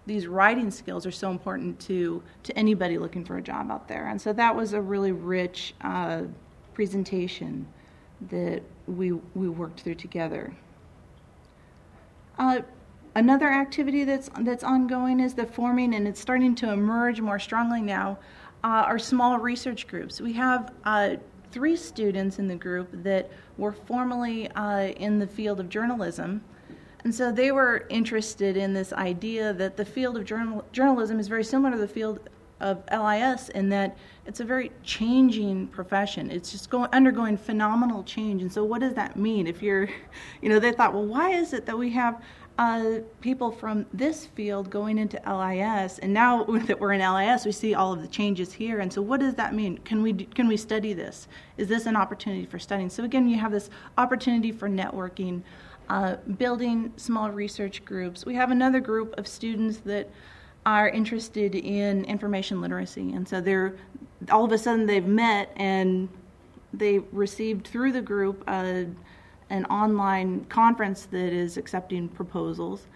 these 0.06 0.26
writing 0.26 0.70
skills 0.70 1.06
are 1.06 1.12
so 1.12 1.30
important 1.30 1.78
to 1.80 2.22
to 2.42 2.56
anybody 2.58 2.98
looking 2.98 3.24
for 3.24 3.36
a 3.38 3.42
job 3.42 3.70
out 3.70 3.88
there. 3.88 4.08
And 4.08 4.20
so 4.20 4.32
that 4.32 4.54
was 4.54 4.72
a 4.72 4.80
really 4.80 5.12
rich 5.12 5.74
uh, 5.80 6.22
presentation 6.74 7.66
that 8.30 8.62
we 8.86 9.12
we 9.12 9.48
worked 9.48 9.80
through 9.80 9.96
together. 9.96 10.52
Uh, 12.38 12.60
another 13.14 13.48
activity 13.48 14.04
that's 14.04 14.28
that's 14.40 14.64
ongoing 14.64 15.20
is 15.20 15.34
the 15.34 15.46
forming, 15.46 15.94
and 15.94 16.08
it's 16.08 16.20
starting 16.20 16.54
to 16.56 16.72
emerge 16.72 17.20
more 17.20 17.38
strongly 17.38 17.80
now. 17.80 18.18
Uh, 18.64 18.86
are 18.86 18.98
small 18.98 19.38
research 19.38 19.88
groups. 19.88 20.20
We 20.20 20.34
have 20.34 20.72
uh, 20.84 21.16
three 21.52 21.76
students 21.76 22.38
in 22.38 22.48
the 22.48 22.56
group 22.56 22.88
that 22.92 23.30
were 23.58 23.72
formerly 23.72 24.50
uh, 24.52 24.88
in 24.96 25.18
the 25.18 25.26
field 25.26 25.60
of 25.60 25.68
journalism 25.68 26.42
and 27.04 27.14
so 27.14 27.32
they 27.32 27.50
were 27.50 27.86
interested 27.88 28.56
in 28.56 28.74
this 28.74 28.92
idea 28.92 29.52
that 29.54 29.76
the 29.76 29.84
field 29.84 30.16
of 30.16 30.24
journal, 30.24 30.64
journalism 30.72 31.18
is 31.18 31.28
very 31.28 31.44
similar 31.44 31.72
to 31.72 31.78
the 31.78 31.88
field 31.88 32.20
of 32.60 32.84
LIS 32.92 33.48
in 33.48 33.68
that 33.70 33.98
it's 34.24 34.38
a 34.38 34.44
very 34.44 34.70
changing 34.84 35.66
profession. 35.66 36.30
It's 36.30 36.52
just 36.52 36.70
going 36.70 36.88
undergoing 36.92 37.36
phenomenal 37.36 38.04
change. 38.04 38.42
And 38.42 38.52
so, 38.52 38.62
what 38.62 38.80
does 38.80 38.94
that 38.94 39.16
mean? 39.16 39.48
If 39.48 39.62
you're, 39.62 39.88
you 40.42 40.48
know, 40.48 40.60
they 40.60 40.70
thought, 40.70 40.94
well, 40.94 41.06
why 41.06 41.30
is 41.30 41.52
it 41.52 41.66
that 41.66 41.76
we 41.76 41.90
have 41.90 42.22
uh, 42.58 42.98
people 43.20 43.50
from 43.50 43.86
this 43.92 44.26
field 44.26 44.68
going 44.70 44.98
into 44.98 45.16
LIS, 45.26 45.98
and 45.98 46.12
now 46.12 46.44
that 46.66 46.78
we're 46.78 46.92
in 46.92 47.00
LIS, 47.00 47.44
we 47.44 47.52
see 47.52 47.74
all 47.74 47.92
of 47.92 48.02
the 48.02 48.08
changes 48.08 48.52
here. 48.52 48.80
And 48.80 48.92
so, 48.92 49.00
what 49.00 49.20
does 49.20 49.34
that 49.34 49.54
mean? 49.54 49.78
Can 49.78 50.02
we 50.02 50.12
can 50.12 50.48
we 50.48 50.56
study 50.56 50.92
this? 50.92 51.28
Is 51.56 51.68
this 51.68 51.86
an 51.86 51.96
opportunity 51.96 52.46
for 52.46 52.58
studying? 52.58 52.90
So 52.90 53.04
again, 53.04 53.28
you 53.28 53.38
have 53.38 53.52
this 53.52 53.70
opportunity 53.96 54.52
for 54.52 54.68
networking 54.68 55.42
uh, 55.88 56.16
building 56.38 56.92
small 56.96 57.30
research 57.30 57.84
groups. 57.84 58.24
We 58.24 58.34
have 58.34 58.50
another 58.50 58.80
group 58.80 59.14
of 59.18 59.26
students 59.26 59.78
that 59.78 60.10
are 60.64 60.88
interested 60.88 61.54
in 61.54 62.04
information 62.04 62.60
literacy, 62.60 63.12
and 63.12 63.26
so 63.26 63.40
they're 63.40 63.76
all 64.30 64.44
of 64.44 64.52
a 64.52 64.58
sudden 64.58 64.86
they've 64.86 65.04
met 65.04 65.52
and 65.56 66.08
they 66.72 66.98
received 66.98 67.66
through 67.66 67.92
the 67.92 68.00
group 68.00 68.44
uh, 68.46 68.84
an 69.52 69.66
online 69.66 70.44
conference 70.46 71.04
that 71.06 71.32
is 71.32 71.58
accepting 71.58 72.08
proposals, 72.08 72.86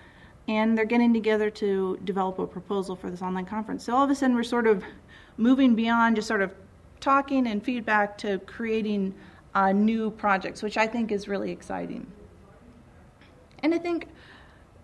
and 0.48 0.76
they're 0.76 0.86
getting 0.86 1.12
together 1.12 1.50
to 1.50 1.98
develop 2.04 2.38
a 2.38 2.46
proposal 2.46 2.96
for 2.96 3.10
this 3.10 3.20
online 3.20 3.44
conference. 3.44 3.84
So 3.84 3.94
all 3.94 4.04
of 4.04 4.10
a 4.10 4.14
sudden 4.14 4.34
we're 4.34 4.42
sort 4.42 4.66
of 4.66 4.82
moving 5.36 5.74
beyond 5.74 6.16
just 6.16 6.26
sort 6.26 6.40
of 6.40 6.50
talking 6.98 7.46
and 7.46 7.62
feedback 7.62 8.16
to 8.18 8.38
creating 8.40 9.14
uh, 9.54 9.70
new 9.72 10.10
projects, 10.10 10.62
which 10.62 10.78
I 10.78 10.86
think 10.86 11.12
is 11.12 11.28
really 11.28 11.50
exciting. 11.50 12.06
And 13.62 13.74
I 13.74 13.78
think 13.78 14.08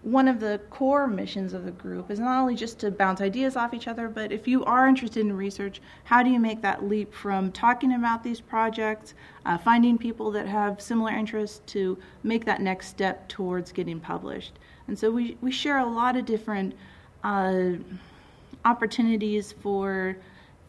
one 0.03 0.27
of 0.27 0.41
the 0.41 0.61
core 0.69 1.07
missions 1.07 1.53
of 1.53 1.65
the 1.65 1.71
group 1.71 2.11
is 2.11 2.19
not 2.19 2.41
only 2.41 2.57
just 2.57 2.81
to 2.81 2.91
bounce 2.91 3.21
ideas 3.21 3.55
off 3.55 3.73
each 3.73 3.87
other, 3.87 4.09
but 4.09 4.33
if 4.33 4.49
you 4.49 4.65
are 4.65 4.89
interested 4.89 5.21
in 5.21 5.37
research, 5.37 5.81
how 6.05 6.25
do 6.25 6.31
you 6.31 6.41
make 6.41 6.61
that 6.63 6.89
leap 6.89 7.15
from 7.15 7.53
talking 7.53 7.95
about 7.95 8.25
these 8.25 8.41
projects, 8.41 9.15
uh, 9.47 9.57
finding 9.57 9.97
people 9.97 10.33
that 10.33 10.47
have 10.47 10.81
similar 10.81 11.13
interests, 11.13 11.61
to 11.67 11.97
make 12.25 12.45
that 12.45 12.61
next 12.61 12.89
step 12.89 13.29
towards 13.29 13.71
getting 13.71 14.01
published? 14.01 14.59
And 14.89 14.99
so 14.99 15.11
we, 15.11 15.37
we 15.41 15.53
share 15.53 15.79
a 15.79 15.87
lot 15.87 16.17
of 16.17 16.25
different 16.25 16.75
uh, 17.23 17.73
opportunities 18.65 19.53
for 19.53 20.17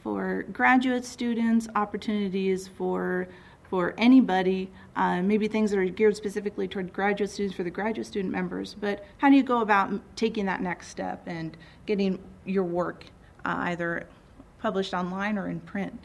for 0.03 0.43
graduate 0.51 1.05
students, 1.05 1.69
opportunities 1.75 2.67
for 2.67 3.29
for 3.73 3.95
anybody, 3.97 4.69
uh, 4.95 5.19
maybe 5.23 5.47
things 5.47 5.71
that 5.71 5.79
are 5.79 5.85
geared 5.85 6.15
specifically 6.15 6.67
toward 6.67 6.93
graduate 6.93 7.27
students 7.27 7.55
for 7.55 7.63
the 7.63 7.71
graduate 7.71 8.05
student 8.05 8.31
members, 8.31 8.75
but 8.79 9.03
how 9.17 9.31
do 9.31 9.35
you 9.35 9.41
go 9.41 9.61
about 9.61 9.91
taking 10.15 10.45
that 10.45 10.61
next 10.61 10.89
step 10.89 11.23
and 11.25 11.57
getting 11.87 12.19
your 12.45 12.63
work 12.63 13.05
uh, 13.45 13.55
either 13.61 14.05
published 14.59 14.93
online 14.93 15.39
or 15.39 15.49
in 15.49 15.59
print? 15.59 15.99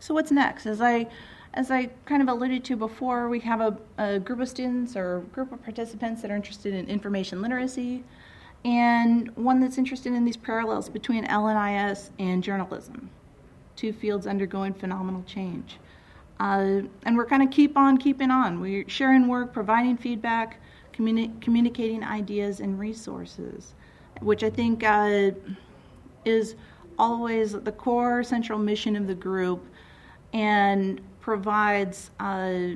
So 0.00 0.14
what's 0.14 0.32
next? 0.32 0.66
As 0.66 0.80
I 0.80 1.06
as 1.54 1.70
I 1.70 1.90
kind 2.06 2.22
of 2.22 2.28
alluded 2.28 2.64
to 2.64 2.76
before, 2.76 3.28
we 3.28 3.38
have 3.38 3.60
a, 3.60 3.78
a 3.96 4.18
group 4.18 4.40
of 4.40 4.48
students 4.48 4.96
or 4.96 5.20
group 5.32 5.52
of 5.52 5.62
participants 5.62 6.22
that 6.22 6.30
are 6.32 6.36
interested 6.36 6.74
in 6.74 6.88
information 6.88 7.40
literacy, 7.40 8.02
and 8.64 9.30
one 9.36 9.60
that's 9.60 9.78
interested 9.78 10.12
in 10.12 10.24
these 10.24 10.36
parallels 10.36 10.88
between 10.88 11.24
LNIS 11.24 12.10
and 12.18 12.42
journalism, 12.42 13.10
two 13.76 13.92
fields 13.92 14.26
undergoing 14.26 14.74
phenomenal 14.74 15.22
change. 15.22 15.78
Uh, 16.40 16.82
and 17.04 17.16
we're 17.16 17.26
kind 17.26 17.42
of 17.42 17.50
keep 17.50 17.76
on 17.76 17.96
keeping 17.96 18.30
on. 18.30 18.60
We're 18.60 18.88
sharing 18.88 19.26
work, 19.26 19.52
providing 19.52 19.96
feedback, 19.96 20.60
communi- 20.92 21.40
communicating 21.40 22.04
ideas 22.04 22.60
and 22.60 22.78
resources, 22.78 23.74
which 24.20 24.44
I 24.44 24.50
think 24.50 24.84
uh, 24.84 25.30
is 26.24 26.54
always 26.98 27.52
the 27.52 27.72
core 27.72 28.22
central 28.22 28.58
mission 28.58 28.96
of 28.96 29.06
the 29.06 29.14
group 29.14 29.64
and 30.32 31.00
provides 31.20 32.10
uh, 32.20 32.74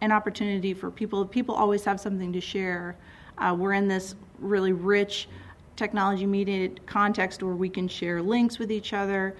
an 0.00 0.12
opportunity 0.12 0.74
for 0.74 0.90
people. 0.90 1.24
People 1.24 1.54
always 1.54 1.84
have 1.84 2.00
something 2.00 2.32
to 2.32 2.40
share. 2.40 2.96
Uh, 3.38 3.54
we're 3.58 3.72
in 3.72 3.88
this 3.88 4.14
really 4.38 4.72
rich 4.72 5.28
technology 5.76 6.26
mediated 6.26 6.84
context 6.86 7.42
where 7.42 7.54
we 7.54 7.68
can 7.68 7.88
share 7.88 8.20
links 8.20 8.58
with 8.58 8.70
each 8.70 8.92
other. 8.92 9.34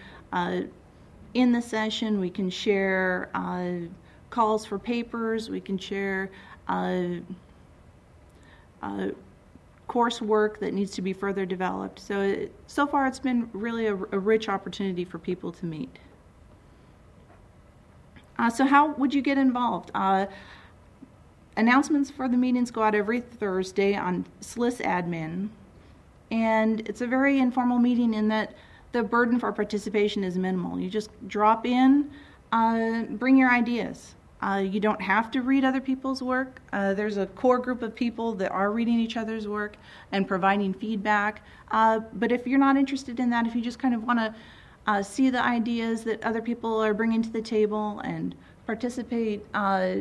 In 1.34 1.52
the 1.52 1.62
session. 1.62 2.20
We 2.20 2.30
can 2.30 2.50
share 2.50 3.30
uh, 3.34 3.86
calls 4.30 4.66
for 4.66 4.78
papers. 4.78 5.48
We 5.48 5.60
can 5.60 5.78
share 5.78 6.30
uh, 6.68 7.04
uh, 8.82 9.08
coursework 9.88 10.58
that 10.58 10.72
needs 10.72 10.92
to 10.92 11.02
be 11.02 11.12
further 11.12 11.46
developed. 11.46 12.00
So, 12.00 12.48
so 12.66 12.86
far, 12.86 13.06
it's 13.06 13.18
been 13.18 13.48
really 13.52 13.86
a, 13.86 13.94
a, 13.94 14.18
rich 14.18 14.48
opportunity 14.48 15.04
for 15.04 15.18
people 15.18 15.52
to 15.52 15.66
meet. 15.66 15.98
Uh, 18.38 18.50
so, 18.50 18.64
how 18.64 18.92
would 18.94 19.12
you 19.12 19.22
get 19.22 19.38
involved? 19.38 19.90
Uh, 19.94 20.26
announcements 21.56 22.10
for 22.10 22.28
the 22.28 22.36
meetings 22.36 22.70
go 22.70 22.82
out 22.82 22.94
every 22.94 23.20
Thursday 23.20 23.94
on 23.94 24.24
SLIS 24.40 24.80
admin. 24.80 25.48
And 26.30 26.88
it's 26.88 27.02
a 27.02 27.06
very 27.06 27.38
informal 27.38 27.78
meeting 27.78 28.14
in 28.14 28.28
that 28.28 28.54
the 28.92 29.02
burden 29.02 29.38
for 29.38 29.52
participation 29.52 30.22
is 30.22 30.36
minimal. 30.38 30.78
You 30.78 30.88
just 30.88 31.10
drop 31.28 31.66
in, 31.66 32.10
uh, 32.52 33.02
bring 33.02 33.36
your 33.36 33.50
ideas. 33.50 34.14
Uh, 34.42 34.56
you 34.56 34.80
don't 34.80 35.00
have 35.00 35.30
to 35.30 35.40
read 35.40 35.64
other 35.64 35.80
people's 35.80 36.20
work. 36.20 36.60
Uh, 36.72 36.94
there's 36.94 37.16
a 37.16 37.26
core 37.26 37.58
group 37.58 37.80
of 37.80 37.94
people 37.94 38.34
that 38.34 38.50
are 38.50 38.72
reading 38.72 38.98
each 38.98 39.16
other's 39.16 39.46
work 39.46 39.76
and 40.10 40.26
providing 40.26 40.74
feedback. 40.74 41.42
Uh, 41.70 42.00
but 42.14 42.32
if 42.32 42.46
you're 42.46 42.58
not 42.58 42.76
interested 42.76 43.20
in 43.20 43.30
that, 43.30 43.46
if 43.46 43.54
you 43.54 43.62
just 43.62 43.78
kind 43.78 43.94
of 43.94 44.02
want 44.02 44.18
to 44.18 44.34
uh, 44.88 45.00
see 45.00 45.30
the 45.30 45.40
ideas 45.40 46.02
that 46.02 46.22
other 46.24 46.42
people 46.42 46.82
are 46.82 46.92
bringing 46.92 47.22
to 47.22 47.30
the 47.30 47.40
table 47.40 48.00
and 48.00 48.34
participate, 48.66 49.46
uh, 49.54 49.94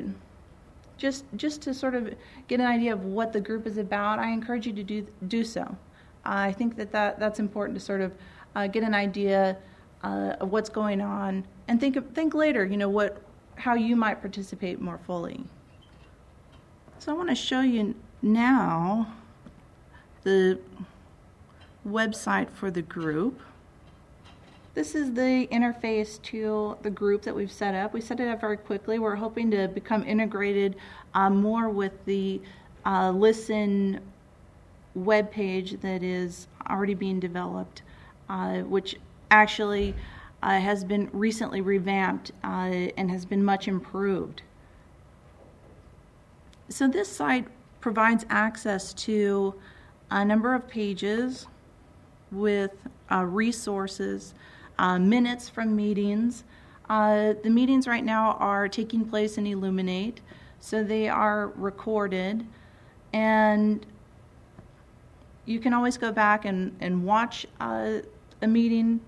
just 0.97 1.25
just 1.35 1.61
to 1.61 1.73
sort 1.73 1.95
of 1.95 2.13
get 2.47 2.59
an 2.59 2.65
idea 2.65 2.93
of 2.93 3.05
what 3.05 3.33
the 3.33 3.41
group 3.41 3.65
is 3.67 3.77
about, 3.77 4.19
I 4.19 4.31
encourage 4.31 4.65
you 4.65 4.73
to 4.73 4.83
do 4.83 5.05
do 5.27 5.43
so. 5.43 5.75
I 6.25 6.51
think 6.51 6.75
that, 6.77 6.91
that 6.91 7.19
that's 7.19 7.39
important 7.39 7.77
to 7.77 7.83
sort 7.83 8.01
of 8.01 8.11
uh, 8.55 8.67
get 8.67 8.83
an 8.83 8.93
idea 8.93 9.57
uh, 10.03 10.35
of 10.39 10.51
what's 10.51 10.69
going 10.69 11.01
on 11.01 11.45
and 11.67 11.79
think 11.79 12.13
think 12.13 12.33
later. 12.33 12.65
You 12.65 12.77
know 12.77 12.89
what, 12.89 13.21
how 13.55 13.75
you 13.75 13.95
might 13.95 14.21
participate 14.21 14.81
more 14.81 14.99
fully. 15.05 15.43
So 16.99 17.11
I 17.11 17.15
want 17.15 17.29
to 17.29 17.35
show 17.35 17.61
you 17.61 17.95
now 18.21 19.13
the 20.23 20.59
website 21.87 22.49
for 22.49 22.69
the 22.69 22.81
group. 22.81 23.39
This 24.73 24.95
is 24.95 25.13
the 25.13 25.47
interface 25.51 26.21
to 26.23 26.77
the 26.81 26.89
group 26.89 27.23
that 27.23 27.35
we've 27.35 27.51
set 27.51 27.75
up. 27.75 27.93
We 27.93 27.99
set 27.99 28.19
it 28.19 28.27
up 28.27 28.39
very 28.39 28.55
quickly. 28.55 28.99
We're 28.99 29.15
hoping 29.15 29.51
to 29.51 29.67
become 29.67 30.03
integrated 30.05 30.75
uh, 31.13 31.29
more 31.29 31.69
with 31.69 32.05
the 32.05 32.41
uh, 32.85 33.11
LISSTEN 33.11 33.99
web 34.95 35.31
page 35.31 35.79
that 35.81 36.03
is 36.03 36.47
already 36.69 36.93
being 36.93 37.19
developed, 37.19 37.81
uh, 38.31 38.61
which 38.61 38.95
actually 39.29 39.93
uh, 40.41 40.57
has 40.59 40.85
been 40.85 41.09
recently 41.11 41.59
revamped 41.59 42.31
uh, 42.45 42.87
and 42.97 43.11
has 43.11 43.25
been 43.25 43.43
much 43.43 43.67
improved. 43.67 44.41
So 46.69 46.87
this 46.87 47.09
site 47.09 47.47
provides 47.81 48.25
access 48.29 48.93
to 48.93 49.53
a 50.09 50.23
number 50.23 50.55
of 50.55 50.65
pages 50.67 51.47
with 52.31 52.71
uh, 53.11 53.25
resources 53.25 54.33
uh, 54.79 54.97
minutes 54.97 55.49
from 55.49 55.75
meetings. 55.75 56.45
Uh, 56.89 57.33
the 57.43 57.49
meetings 57.49 57.85
right 57.85 58.05
now 58.05 58.37
are 58.39 58.69
taking 58.69 59.03
place 59.03 59.37
in 59.37 59.45
Elluminate, 59.45 60.21
so 60.61 60.83
they 60.83 61.09
are 61.09 61.49
recorded, 61.55 62.45
and 63.11 63.85
you 65.45 65.59
can 65.59 65.73
always 65.73 65.97
go 65.97 66.11
back 66.11 66.45
and, 66.45 66.75
and 66.79 67.03
watch 67.03 67.45
uh, 67.59 67.99
a 68.41 68.47
meeting 68.47 68.99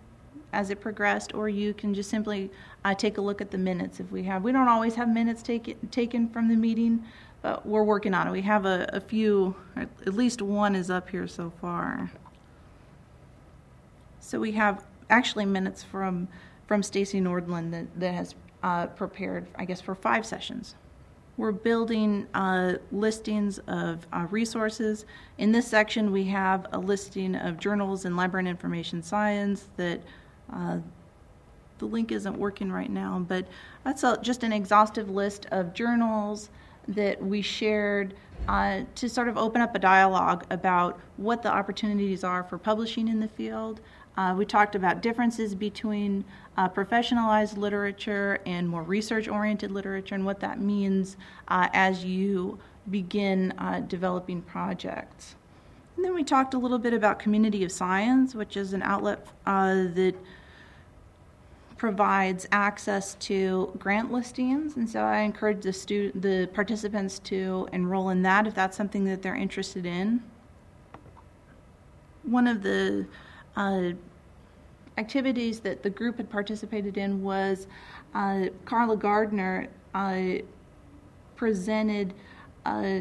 as 0.52 0.70
it 0.70 0.80
progressed, 0.80 1.34
or 1.34 1.50
you 1.50 1.74
can 1.74 1.94
just 1.94 2.10
simply 2.10 2.52
uh, 2.86 2.94
take 2.94 3.18
a 3.18 3.22
look 3.22 3.42
at 3.42 3.52
the 3.52 3.58
minutes 3.58 4.00
if 4.00 4.12
we 4.12 4.24
have. 4.24 4.44
We 4.44 4.52
don't 4.52 4.68
always 4.68 4.96
have 4.96 5.10
minutes 5.10 5.42
take, 5.42 5.78
taken 5.92 6.30
from 6.30 6.48
the 6.48 6.56
meeting, 6.56 7.04
but 7.42 7.66
we're 7.66 7.84
working 7.84 8.14
on 8.14 8.28
it. 8.28 8.32
We 8.32 8.42
have 8.44 8.66
a, 8.66 8.88
a 8.94 9.00
few, 9.00 9.56
at 9.76 10.14
least 10.14 10.42
one 10.42 10.76
is 10.76 10.90
up 10.90 11.10
here 11.10 11.28
so 11.28 11.52
far. 11.60 12.12
So 14.20 14.40
we 14.40 14.52
have 14.54 14.86
actually 15.10 15.46
minutes 15.46 15.84
from 15.84 16.28
from 16.68 16.82
Stacy 16.82 17.20
Nordland 17.20 17.72
that, 17.72 18.00
that 18.00 18.14
has 18.14 18.36
uh, 18.64 18.88
prepared, 18.88 19.48
I 19.56 19.66
guess, 19.66 19.82
for 19.82 19.96
five 19.96 20.26
sessions. 20.26 20.76
We're 21.36 21.52
building 21.52 22.28
uh, 22.34 22.74
listings 22.92 23.60
of 23.68 24.06
uh, 24.14 24.28
resources. 24.30 25.06
In 25.40 25.52
this 25.52 25.68
section, 25.68 26.12
we 26.12 26.26
have 26.26 26.68
a 26.72 26.78
listing 26.78 27.36
of 27.36 27.60
journals 27.60 28.06
in 28.06 28.16
library 28.16 28.42
and 28.42 28.50
information 28.50 29.02
science 29.02 29.68
that 29.78 30.02
uh, 30.52 30.78
the 31.80 31.86
link 31.86 32.12
isn't 32.12 32.38
working 32.38 32.72
right 32.72 32.90
now, 32.90 33.26
but 33.28 33.48
that's 33.84 34.04
a, 34.04 34.20
just 34.22 34.44
an 34.44 34.54
exhaustive 34.54 35.10
list 35.10 35.48
of 35.52 35.74
journals 35.74 36.50
that 36.88 37.22
we 37.24 37.42
shared 37.42 38.14
uh, 38.48 38.82
to 38.96 39.10
sort 39.10 39.28
of 39.28 39.38
open 39.38 39.62
up 39.62 39.74
a 39.74 39.80
dialogue 39.80 40.46
about 40.52 41.00
what 41.18 41.42
the 41.42 41.50
opportunities 41.50 42.24
are 42.24 42.44
for 42.44 42.58
publishing 42.58 43.08
in 43.08 43.20
the 43.20 43.28
field, 43.28 43.82
uh, 44.18 44.34
we 44.38 44.46
talked 44.46 44.76
about 44.76 45.02
differences 45.02 45.56
between 45.56 46.24
uh, 46.58 46.70
professionalized 46.70 47.58
literature 47.58 48.40
and 48.46 48.70
more 48.70 48.84
research 48.84 49.28
oriented 49.28 49.72
literature 49.72 50.16
and 50.16 50.26
what 50.26 50.40
that 50.40 50.60
means 50.60 51.18
uh, 51.48 51.68
as 51.74 52.06
you 52.06 52.60
begin 52.90 53.52
uh, 53.58 53.80
developing 53.82 54.42
projects. 54.42 55.36
And 55.96 56.06
then 56.06 56.14
we 56.14 56.24
talked 56.24 56.54
a 56.54 56.58
little 56.58 56.80
bit 56.80 56.94
about 56.94 57.20
Community 57.20 57.64
of 57.64 57.72
Science, 57.72 58.36
which 58.36 58.58
is 58.58 58.74
an 58.74 58.84
outlet 58.84 59.28
uh, 59.46 59.86
that 59.94 60.16
provides 61.78 62.48
access 62.52 63.16
to 63.16 63.72
grant 63.78 64.12
listings, 64.12 64.78
and 64.78 64.90
so 64.90 65.02
I 65.02 65.20
encourage 65.20 65.64
the 65.64 65.74
student, 65.74 66.22
the 66.22 66.50
participants 66.54 67.20
to 67.20 67.68
enroll 67.74 68.10
in 68.10 68.22
that 68.22 68.48
if 68.48 68.56
that's 68.56 68.78
something 68.78 69.04
that 69.06 69.22
they're 69.22 69.36
interested 69.36 69.86
in. 69.86 70.24
One 72.24 72.48
of 72.48 72.64
the 72.64 73.06
uh, 73.56 73.92
activities 74.98 75.60
that 75.62 75.84
the 75.84 75.90
group 75.90 76.18
had 76.18 76.30
participated 76.30 76.98
in 76.98 77.22
was 77.24 77.68
uh, 78.14 78.46
Carla 78.66 78.96
Gardner 78.96 79.68
uh, 79.94 80.26
presented 81.36 82.14
uh, 82.66 83.00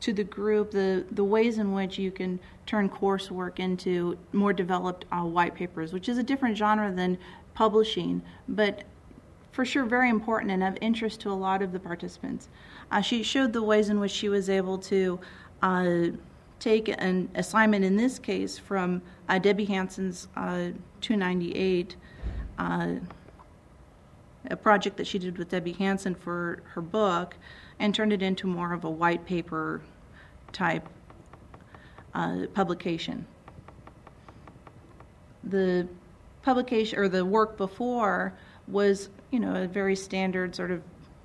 to 0.00 0.12
the 0.12 0.24
group 0.24 0.70
the, 0.70 1.04
the 1.12 1.24
ways 1.24 1.58
in 1.58 1.72
which 1.72 1.98
you 1.98 2.10
can 2.10 2.38
turn 2.66 2.88
coursework 2.88 3.58
into 3.58 4.16
more 4.32 4.52
developed 4.52 5.04
uh, 5.12 5.22
white 5.22 5.54
papers, 5.54 5.92
which 5.92 6.08
is 6.08 6.18
a 6.18 6.22
different 6.22 6.56
genre 6.56 6.92
than 6.92 7.18
publishing, 7.54 8.22
but 8.48 8.84
for 9.52 9.64
sure 9.64 9.84
very 9.84 10.10
important 10.10 10.50
and 10.50 10.64
of 10.64 10.76
interest 10.80 11.20
to 11.20 11.30
a 11.30 11.32
lot 11.32 11.62
of 11.62 11.72
the 11.72 11.78
participants. 11.78 12.48
Uh, 12.90 13.00
she 13.00 13.22
showed 13.22 13.52
the 13.52 13.62
ways 13.62 13.88
in 13.88 14.00
which 14.00 14.10
she 14.10 14.28
was 14.28 14.50
able 14.50 14.76
to 14.76 15.18
uh, 15.62 16.06
take 16.64 16.88
an 16.88 17.28
assignment 17.34 17.84
in 17.84 17.94
this 17.94 18.18
case 18.18 18.56
from 18.56 19.02
uh, 19.28 19.38
Debbie 19.38 19.66
Hansen's 19.66 20.28
uh, 20.34 20.70
298, 21.02 21.96
uh, 22.58 22.94
a 24.50 24.56
project 24.56 24.96
that 24.96 25.06
she 25.06 25.18
did 25.18 25.36
with 25.36 25.50
Debbie 25.50 25.72
Hansen 25.72 26.14
for 26.14 26.62
her 26.72 26.80
book, 26.80 27.36
and 27.78 27.94
turned 27.94 28.14
it 28.14 28.22
into 28.22 28.46
more 28.46 28.72
of 28.72 28.84
a 28.84 28.90
white 28.90 29.26
paper 29.26 29.82
type 30.52 30.88
uh, 32.14 32.46
publication. 32.54 33.26
The 35.42 35.86
publication 36.40 36.98
or 36.98 37.08
the 37.08 37.26
work 37.26 37.58
before 37.58 38.32
was, 38.68 39.10
you 39.30 39.38
know, 39.38 39.64
a 39.64 39.66
very 39.66 39.96
standard 39.96 40.56
sort 40.56 40.70
of 40.70 40.82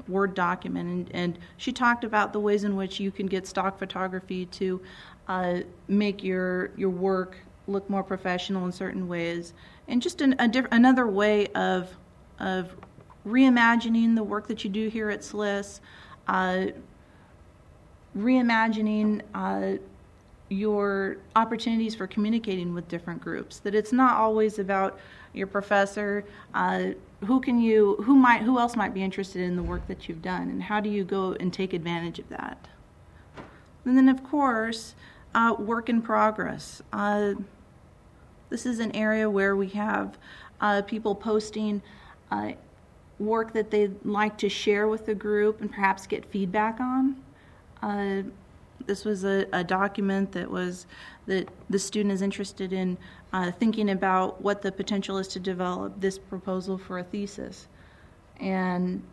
Word 0.09 0.33
document, 0.33 0.89
and, 0.89 1.11
and 1.13 1.39
she 1.57 1.71
talked 1.71 2.03
about 2.03 2.33
the 2.33 2.39
ways 2.39 2.63
in 2.63 2.75
which 2.75 2.99
you 2.99 3.11
can 3.11 3.27
get 3.27 3.45
stock 3.45 3.77
photography 3.77 4.47
to 4.47 4.81
uh, 5.29 5.59
make 5.87 6.23
your 6.23 6.71
your 6.75 6.89
work 6.89 7.37
look 7.67 7.87
more 7.89 8.03
professional 8.03 8.65
in 8.65 8.71
certain 8.71 9.07
ways, 9.07 9.53
and 9.87 10.01
just 10.01 10.21
an, 10.21 10.35
a 10.39 10.47
diff- 10.47 10.67
another 10.71 11.07
way 11.07 11.47
of 11.47 11.95
of 12.39 12.75
reimagining 13.25 14.15
the 14.15 14.23
work 14.23 14.47
that 14.47 14.63
you 14.63 14.69
do 14.69 14.89
here 14.89 15.09
at 15.09 15.19
SLIS, 15.19 15.81
uh, 16.27 16.67
reimagining 18.17 19.21
uh, 19.35 19.73
your 20.49 21.17
opportunities 21.35 21.93
for 21.93 22.07
communicating 22.07 22.73
with 22.73 22.87
different 22.87 23.21
groups. 23.21 23.59
That 23.59 23.75
it's 23.75 23.91
not 23.91 24.17
always 24.17 24.57
about 24.57 24.99
your 25.33 25.45
professor. 25.45 26.25
Uh, 26.55 26.87
who 27.25 27.39
can 27.39 27.61
you? 27.61 27.97
Who 27.97 28.15
might? 28.15 28.41
Who 28.41 28.57
else 28.57 28.75
might 28.75 28.95
be 28.95 29.03
interested 29.03 29.43
in 29.43 29.55
the 29.55 29.63
work 29.63 29.87
that 29.87 30.09
you've 30.09 30.23
done, 30.23 30.49
and 30.49 30.63
how 30.63 30.79
do 30.79 30.89
you 30.89 31.03
go 31.03 31.33
and 31.39 31.53
take 31.53 31.73
advantage 31.73 32.17
of 32.17 32.29
that? 32.29 32.67
And 33.85 33.97
then, 33.97 34.09
of 34.09 34.23
course, 34.23 34.95
uh, 35.35 35.55
work 35.57 35.89
in 35.89 36.01
progress. 36.01 36.81
Uh, 36.91 37.33
this 38.49 38.65
is 38.65 38.79
an 38.79 38.95
area 38.95 39.29
where 39.29 39.55
we 39.55 39.67
have 39.69 40.17
uh, 40.61 40.81
people 40.81 41.15
posting 41.15 41.81
uh, 42.31 42.51
work 43.19 43.53
that 43.53 43.69
they'd 43.69 44.03
like 44.05 44.37
to 44.37 44.49
share 44.49 44.87
with 44.87 45.05
the 45.05 45.15
group 45.15 45.61
and 45.61 45.71
perhaps 45.71 46.07
get 46.07 46.25
feedback 46.25 46.79
on. 46.79 47.15
Uh, 47.81 48.23
this 48.85 49.05
was 49.05 49.23
a, 49.23 49.45
a, 49.53 49.63
document 49.63 50.31
that 50.31 50.49
was 50.49 50.85
that 51.27 51.47
the 51.69 51.77
student 51.77 52.11
is 52.11 52.21
interested 52.21 52.73
in 52.73 52.97
uh, 53.33 53.51
thinking 53.51 53.91
about 53.91 54.41
what 54.41 54.61
the 54.61 54.71
potential 54.71 55.17
is 55.17 55.27
to 55.27 55.39
develop 55.39 55.99
this 55.99 56.17
proposal 56.17 56.77
for 56.77 56.99
a 56.99 57.03
thesis. 57.03 57.67
And 58.39 59.03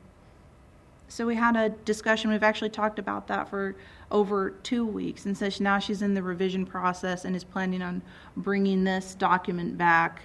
so 1.08 1.26
we 1.26 1.36
had 1.36 1.56
a 1.56 1.68
discussion. 1.68 2.30
We've 2.30 2.42
actually 2.42 2.70
talked 2.70 2.98
about 2.98 3.26
that 3.28 3.48
for 3.48 3.76
over 4.10 4.50
two 4.50 4.84
weeks. 4.84 5.26
And 5.26 5.36
so 5.36 5.48
now 5.60 5.78
she's 5.78 6.02
in 6.02 6.14
the 6.14 6.22
revision 6.22 6.66
process 6.66 7.24
and 7.24 7.36
is 7.36 7.44
planning 7.44 7.82
on 7.82 8.02
bringing 8.36 8.84
this 8.84 9.14
document 9.14 9.78
back 9.78 10.22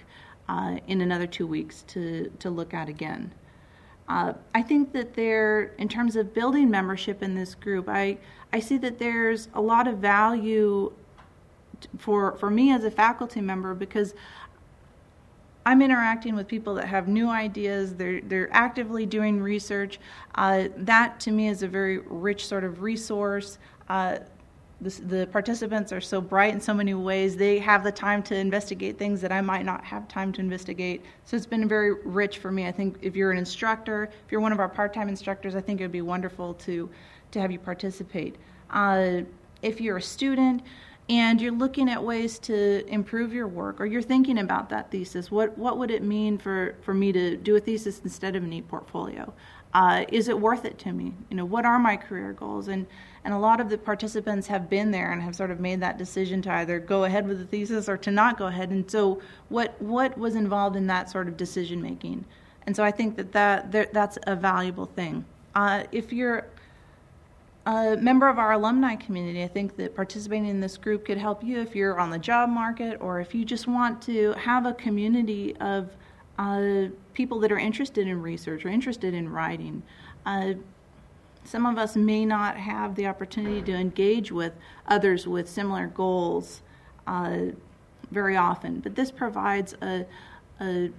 uh, 0.48 0.78
in 0.88 1.00
another 1.00 1.26
two 1.26 1.46
weeks 1.46 1.82
to, 1.88 2.30
to 2.40 2.50
look 2.50 2.74
at 2.74 2.88
again. 2.88 3.32
Uh, 4.08 4.34
I 4.54 4.62
think 4.62 4.92
that 4.92 5.14
there, 5.14 5.72
in 5.78 5.88
terms 5.88 6.16
of 6.16 6.34
building 6.34 6.68
membership 6.68 7.22
in 7.22 7.34
this 7.34 7.54
group, 7.54 7.88
I, 7.88 8.18
I 8.52 8.60
see 8.60 8.76
that 8.78 8.98
there's 8.98 9.48
a 9.54 9.60
lot 9.60 9.86
of 9.86 9.98
value 9.98 10.92
for, 11.98 12.36
for 12.36 12.50
me 12.50 12.72
as 12.72 12.84
a 12.84 12.90
faculty 12.90 13.40
member 13.40 13.74
because 13.74 14.14
I'm 15.64 15.80
interacting 15.80 16.34
with 16.34 16.48
people 16.48 16.74
that 16.74 16.86
have 16.86 17.08
new 17.08 17.28
ideas. 17.28 17.94
They're 17.94 18.20
they're 18.20 18.52
actively 18.52 19.06
doing 19.06 19.40
research. 19.40 20.00
Uh, 20.34 20.68
that 20.76 21.20
to 21.20 21.30
me 21.30 21.48
is 21.48 21.62
a 21.62 21.68
very 21.68 21.98
rich 21.98 22.46
sort 22.46 22.64
of 22.64 22.82
resource. 22.82 23.58
Uh, 23.88 24.18
the, 24.82 25.28
participants 25.30 25.92
are 25.92 26.00
so 26.00 26.20
bright 26.20 26.52
in 26.52 26.60
so 26.60 26.74
many 26.74 26.94
ways. 26.94 27.36
They 27.36 27.58
have 27.60 27.84
the 27.84 27.92
time 27.92 28.22
to 28.24 28.34
investigate 28.34 28.98
things 28.98 29.20
that 29.20 29.30
I 29.30 29.40
might 29.40 29.64
not 29.64 29.84
have 29.84 30.08
time 30.08 30.32
to 30.32 30.40
investigate. 30.40 31.04
So 31.24 31.36
it's 31.36 31.46
been 31.46 31.68
very 31.68 31.94
rich 32.04 32.38
for 32.38 32.50
me. 32.50 32.66
I 32.66 32.72
think 32.72 32.98
if 33.00 33.14
you're 33.14 33.30
an 33.30 33.38
instructor, 33.38 34.04
if 34.04 34.32
you're 34.32 34.40
one 34.40 34.52
of 34.52 34.58
our 34.58 34.68
part-time 34.68 35.08
instructors, 35.08 35.54
I 35.54 35.60
think 35.60 35.80
it 35.80 35.84
would 35.84 35.92
be 35.92 36.02
wonderful 36.02 36.54
to 36.54 36.90
to 37.30 37.40
have 37.40 37.50
you 37.50 37.58
participate. 37.58 38.36
Uh, 38.70 39.20
if 39.62 39.80
you're 39.80 39.96
a 39.96 40.02
student, 40.02 40.62
and 41.08 41.40
you're 41.40 41.52
looking 41.52 41.90
at 41.90 42.02
ways 42.02 42.38
to 42.38 42.86
improve 42.86 43.32
your 43.32 43.48
work 43.48 43.80
or 43.80 43.86
you're 43.86 44.02
thinking 44.02 44.38
about 44.38 44.68
that 44.68 44.90
thesis 44.90 45.30
what 45.30 45.56
what 45.58 45.78
would 45.78 45.90
it 45.90 46.02
mean 46.02 46.38
for 46.38 46.76
for 46.82 46.94
me 46.94 47.12
to 47.12 47.36
do 47.36 47.56
a 47.56 47.60
thesis 47.60 48.00
instead 48.04 48.36
of 48.36 48.44
an 48.44 48.52
e-portfolio? 48.52 49.32
Uh, 49.74 50.04
is 50.08 50.28
it 50.28 50.38
worth 50.38 50.66
it 50.66 50.78
to 50.78 50.92
me? 50.92 51.14
You 51.30 51.36
know 51.36 51.44
what 51.44 51.64
are 51.64 51.78
my 51.78 51.96
career 51.96 52.32
goals? 52.32 52.68
And 52.68 52.86
and 53.24 53.34
a 53.34 53.38
lot 53.38 53.60
of 53.60 53.68
the 53.68 53.78
participants 53.78 54.46
have 54.48 54.68
been 54.68 54.90
there 54.90 55.12
and 55.12 55.22
have 55.22 55.34
sort 55.34 55.50
of 55.50 55.60
made 55.60 55.80
that 55.80 55.98
decision 55.98 56.42
to 56.42 56.52
either 56.52 56.78
go 56.78 57.04
ahead 57.04 57.26
with 57.26 57.38
the 57.38 57.46
thesis 57.46 57.88
or 57.88 57.96
to 57.98 58.10
not 58.10 58.36
go 58.36 58.46
ahead. 58.46 58.70
And 58.70 58.88
so 58.90 59.20
what 59.48 59.80
what 59.80 60.16
was 60.18 60.34
involved 60.34 60.76
in 60.76 60.86
that 60.88 61.10
sort 61.10 61.28
of 61.28 61.36
decision 61.36 61.82
making? 61.82 62.24
And 62.66 62.76
so 62.76 62.84
i 62.84 62.90
think 62.92 63.16
that 63.16 63.32
that 63.32 63.92
that's 63.92 64.18
a 64.26 64.36
valuable 64.36 64.86
thing. 64.86 65.24
Uh, 65.54 65.84
if 65.92 66.12
you're 66.12 66.46
a 67.64 67.96
member 67.96 68.28
of 68.28 68.38
our 68.38 68.52
alumni 68.52 68.96
community, 68.96 69.42
I 69.42 69.48
think 69.48 69.76
that 69.76 69.94
participating 69.94 70.46
in 70.46 70.60
this 70.60 70.76
group 70.76 71.04
could 71.04 71.18
help 71.18 71.44
you 71.44 71.60
if 71.60 71.76
you're 71.76 71.98
on 72.00 72.10
the 72.10 72.18
job 72.18 72.48
market 72.48 72.98
or 73.00 73.20
if 73.20 73.34
you 73.34 73.44
just 73.44 73.68
want 73.68 74.02
to 74.02 74.32
have 74.32 74.66
a 74.66 74.74
community 74.74 75.56
of 75.58 75.90
uh, 76.38 76.86
people 77.14 77.38
that 77.40 77.52
are 77.52 77.58
interested 77.58 78.08
in 78.08 78.20
research 78.20 78.64
or 78.64 78.68
interested 78.68 79.14
in 79.14 79.28
writing. 79.28 79.82
Uh, 80.26 80.54
some 81.44 81.66
of 81.66 81.78
us 81.78 81.94
may 81.94 82.24
not 82.24 82.56
have 82.56 82.94
the 82.94 83.06
opportunity 83.06 83.62
to 83.62 83.72
engage 83.72 84.32
with 84.32 84.52
others 84.88 85.26
with 85.26 85.48
similar 85.48 85.86
goals 85.86 86.62
uh, 87.06 87.46
very 88.10 88.36
often, 88.36 88.80
but 88.80 88.94
this 88.94 89.10
provides 89.10 89.74
a, 89.82 90.04
a 90.60 90.90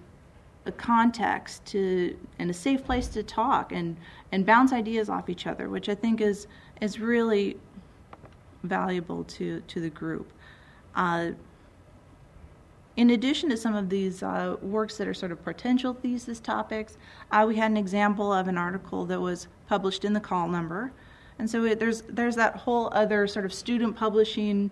a 0.65 0.71
context 0.71 1.65
to 1.65 2.17
and 2.39 2.49
a 2.49 2.53
safe 2.53 2.83
place 2.83 3.07
to 3.07 3.23
talk 3.23 3.71
and 3.71 3.97
and 4.33 4.47
bounce 4.47 4.73
ideas 4.73 5.09
off 5.09 5.29
each 5.29 5.45
other, 5.45 5.69
which 5.69 5.87
I 5.87 5.95
think 5.95 6.19
is 6.19 6.47
is 6.81 6.99
really 6.99 7.55
valuable 8.63 9.23
to 9.25 9.61
to 9.61 9.79
the 9.79 9.91
group. 9.91 10.33
Uh, 10.95 11.31
in 12.95 13.11
addition 13.11 13.49
to 13.49 13.57
some 13.57 13.75
of 13.75 13.89
these 13.89 14.23
uh, 14.23 14.55
works 14.61 14.97
that 14.97 15.07
are 15.07 15.13
sort 15.13 15.31
of 15.31 15.43
potential 15.43 15.93
thesis 15.93 16.39
topics, 16.39 16.97
uh, 17.31 17.45
we 17.47 17.55
had 17.55 17.69
an 17.69 17.77
example 17.77 18.33
of 18.33 18.47
an 18.47 18.57
article 18.57 19.05
that 19.05 19.21
was 19.21 19.47
published 19.67 20.03
in 20.03 20.13
the 20.13 20.19
call 20.19 20.47
number, 20.47 20.91
and 21.37 21.47
so 21.47 21.63
it, 21.65 21.79
there's 21.79 22.01
there's 22.09 22.35
that 22.35 22.55
whole 22.55 22.89
other 22.91 23.27
sort 23.27 23.45
of 23.45 23.53
student 23.53 23.95
publishing 23.95 24.71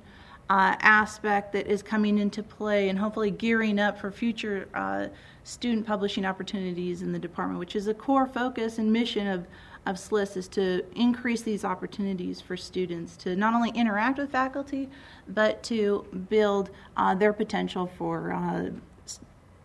uh, 0.51 0.75
aspect 0.81 1.53
that 1.53 1.65
is 1.65 1.81
coming 1.81 2.17
into 2.17 2.43
play 2.43 2.89
and 2.89 2.99
hopefully 2.99 3.31
gearing 3.31 3.79
up 3.79 3.97
for 3.97 4.11
future 4.11 4.67
uh, 4.73 5.07
student 5.45 5.87
publishing 5.87 6.25
opportunities 6.25 7.01
in 7.01 7.13
the 7.13 7.19
department, 7.19 7.57
which 7.57 7.73
is 7.73 7.87
a 7.87 7.93
core 7.93 8.27
focus 8.27 8.77
and 8.77 8.91
mission 8.91 9.27
of, 9.27 9.47
of 9.85 9.95
SLIS 9.95 10.35
is 10.35 10.49
to 10.49 10.83
increase 10.93 11.41
these 11.41 11.63
opportunities 11.63 12.41
for 12.41 12.57
students 12.57 13.15
to 13.15 13.33
not 13.33 13.53
only 13.53 13.69
interact 13.69 14.17
with 14.17 14.29
faculty, 14.29 14.89
but 15.29 15.63
to 15.63 16.05
build 16.27 16.69
uh, 16.97 17.15
their 17.15 17.31
potential 17.31 17.89
for 17.97 18.33
uh, 18.33 18.71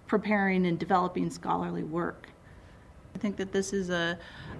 preparing 0.06 0.66
and 0.66 0.78
developing 0.78 1.30
scholarly 1.30 1.82
work. 1.82 2.28
I 3.12 3.18
think 3.18 3.36
that 3.38 3.50
this 3.50 3.72
is 3.72 3.90
a, 3.90 4.16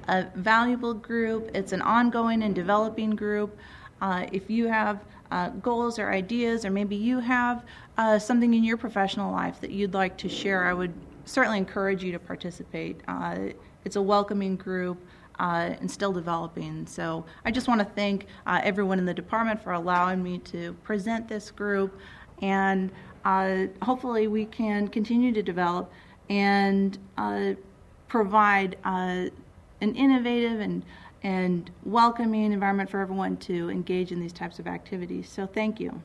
a 0.08 0.26
valuable 0.34 0.92
group. 0.92 1.52
It's 1.54 1.70
an 1.70 1.82
ongoing 1.82 2.42
and 2.42 2.52
developing 2.52 3.10
group. 3.10 3.56
Uh, 4.00 4.26
if 4.32 4.50
you 4.50 4.66
have 4.66 5.00
uh, 5.30 5.50
goals 5.50 5.98
or 5.98 6.10
ideas, 6.10 6.64
or 6.64 6.70
maybe 6.70 6.96
you 6.96 7.18
have 7.20 7.64
uh, 7.98 8.18
something 8.18 8.54
in 8.54 8.64
your 8.64 8.76
professional 8.76 9.32
life 9.32 9.60
that 9.60 9.70
you'd 9.70 9.94
like 9.94 10.16
to 10.18 10.28
share, 10.28 10.64
I 10.64 10.72
would 10.72 10.92
certainly 11.24 11.58
encourage 11.58 12.04
you 12.04 12.12
to 12.12 12.18
participate. 12.18 13.00
Uh, 13.08 13.36
it's 13.84 13.96
a 13.96 14.02
welcoming 14.02 14.56
group. 14.56 14.98
Uh, 15.38 15.76
and 15.82 15.90
still 15.90 16.14
developing. 16.14 16.86
So 16.86 17.22
I 17.44 17.50
just 17.50 17.68
want 17.68 17.80
to 17.80 17.84
thank 17.84 18.24
uh, 18.46 18.62
everyone 18.64 18.98
in 18.98 19.04
the 19.04 19.12
department 19.12 19.62
for 19.62 19.72
allowing 19.74 20.22
me 20.22 20.38
to 20.38 20.72
present 20.82 21.28
this 21.28 21.50
group, 21.50 22.00
and 22.40 22.90
uh, 23.26 23.66
hopefully 23.82 24.28
we 24.28 24.46
can 24.46 24.88
continue 24.88 25.34
to 25.34 25.42
develop 25.42 25.92
and 26.30 26.96
provide 28.08 28.78
an 28.84 29.30
innovative 29.80 30.60
and 30.60 30.82
and 31.22 31.70
welcoming 31.84 32.52
environment 32.52 32.90
for 32.90 33.00
everyone 33.00 33.36
to 33.38 33.70
engage 33.70 34.12
in 34.12 34.20
these 34.20 34.32
types 34.32 34.58
of 34.58 34.66
activities. 34.66 35.28
So 35.28 35.46
thank 35.46 35.80
you. 35.80 36.02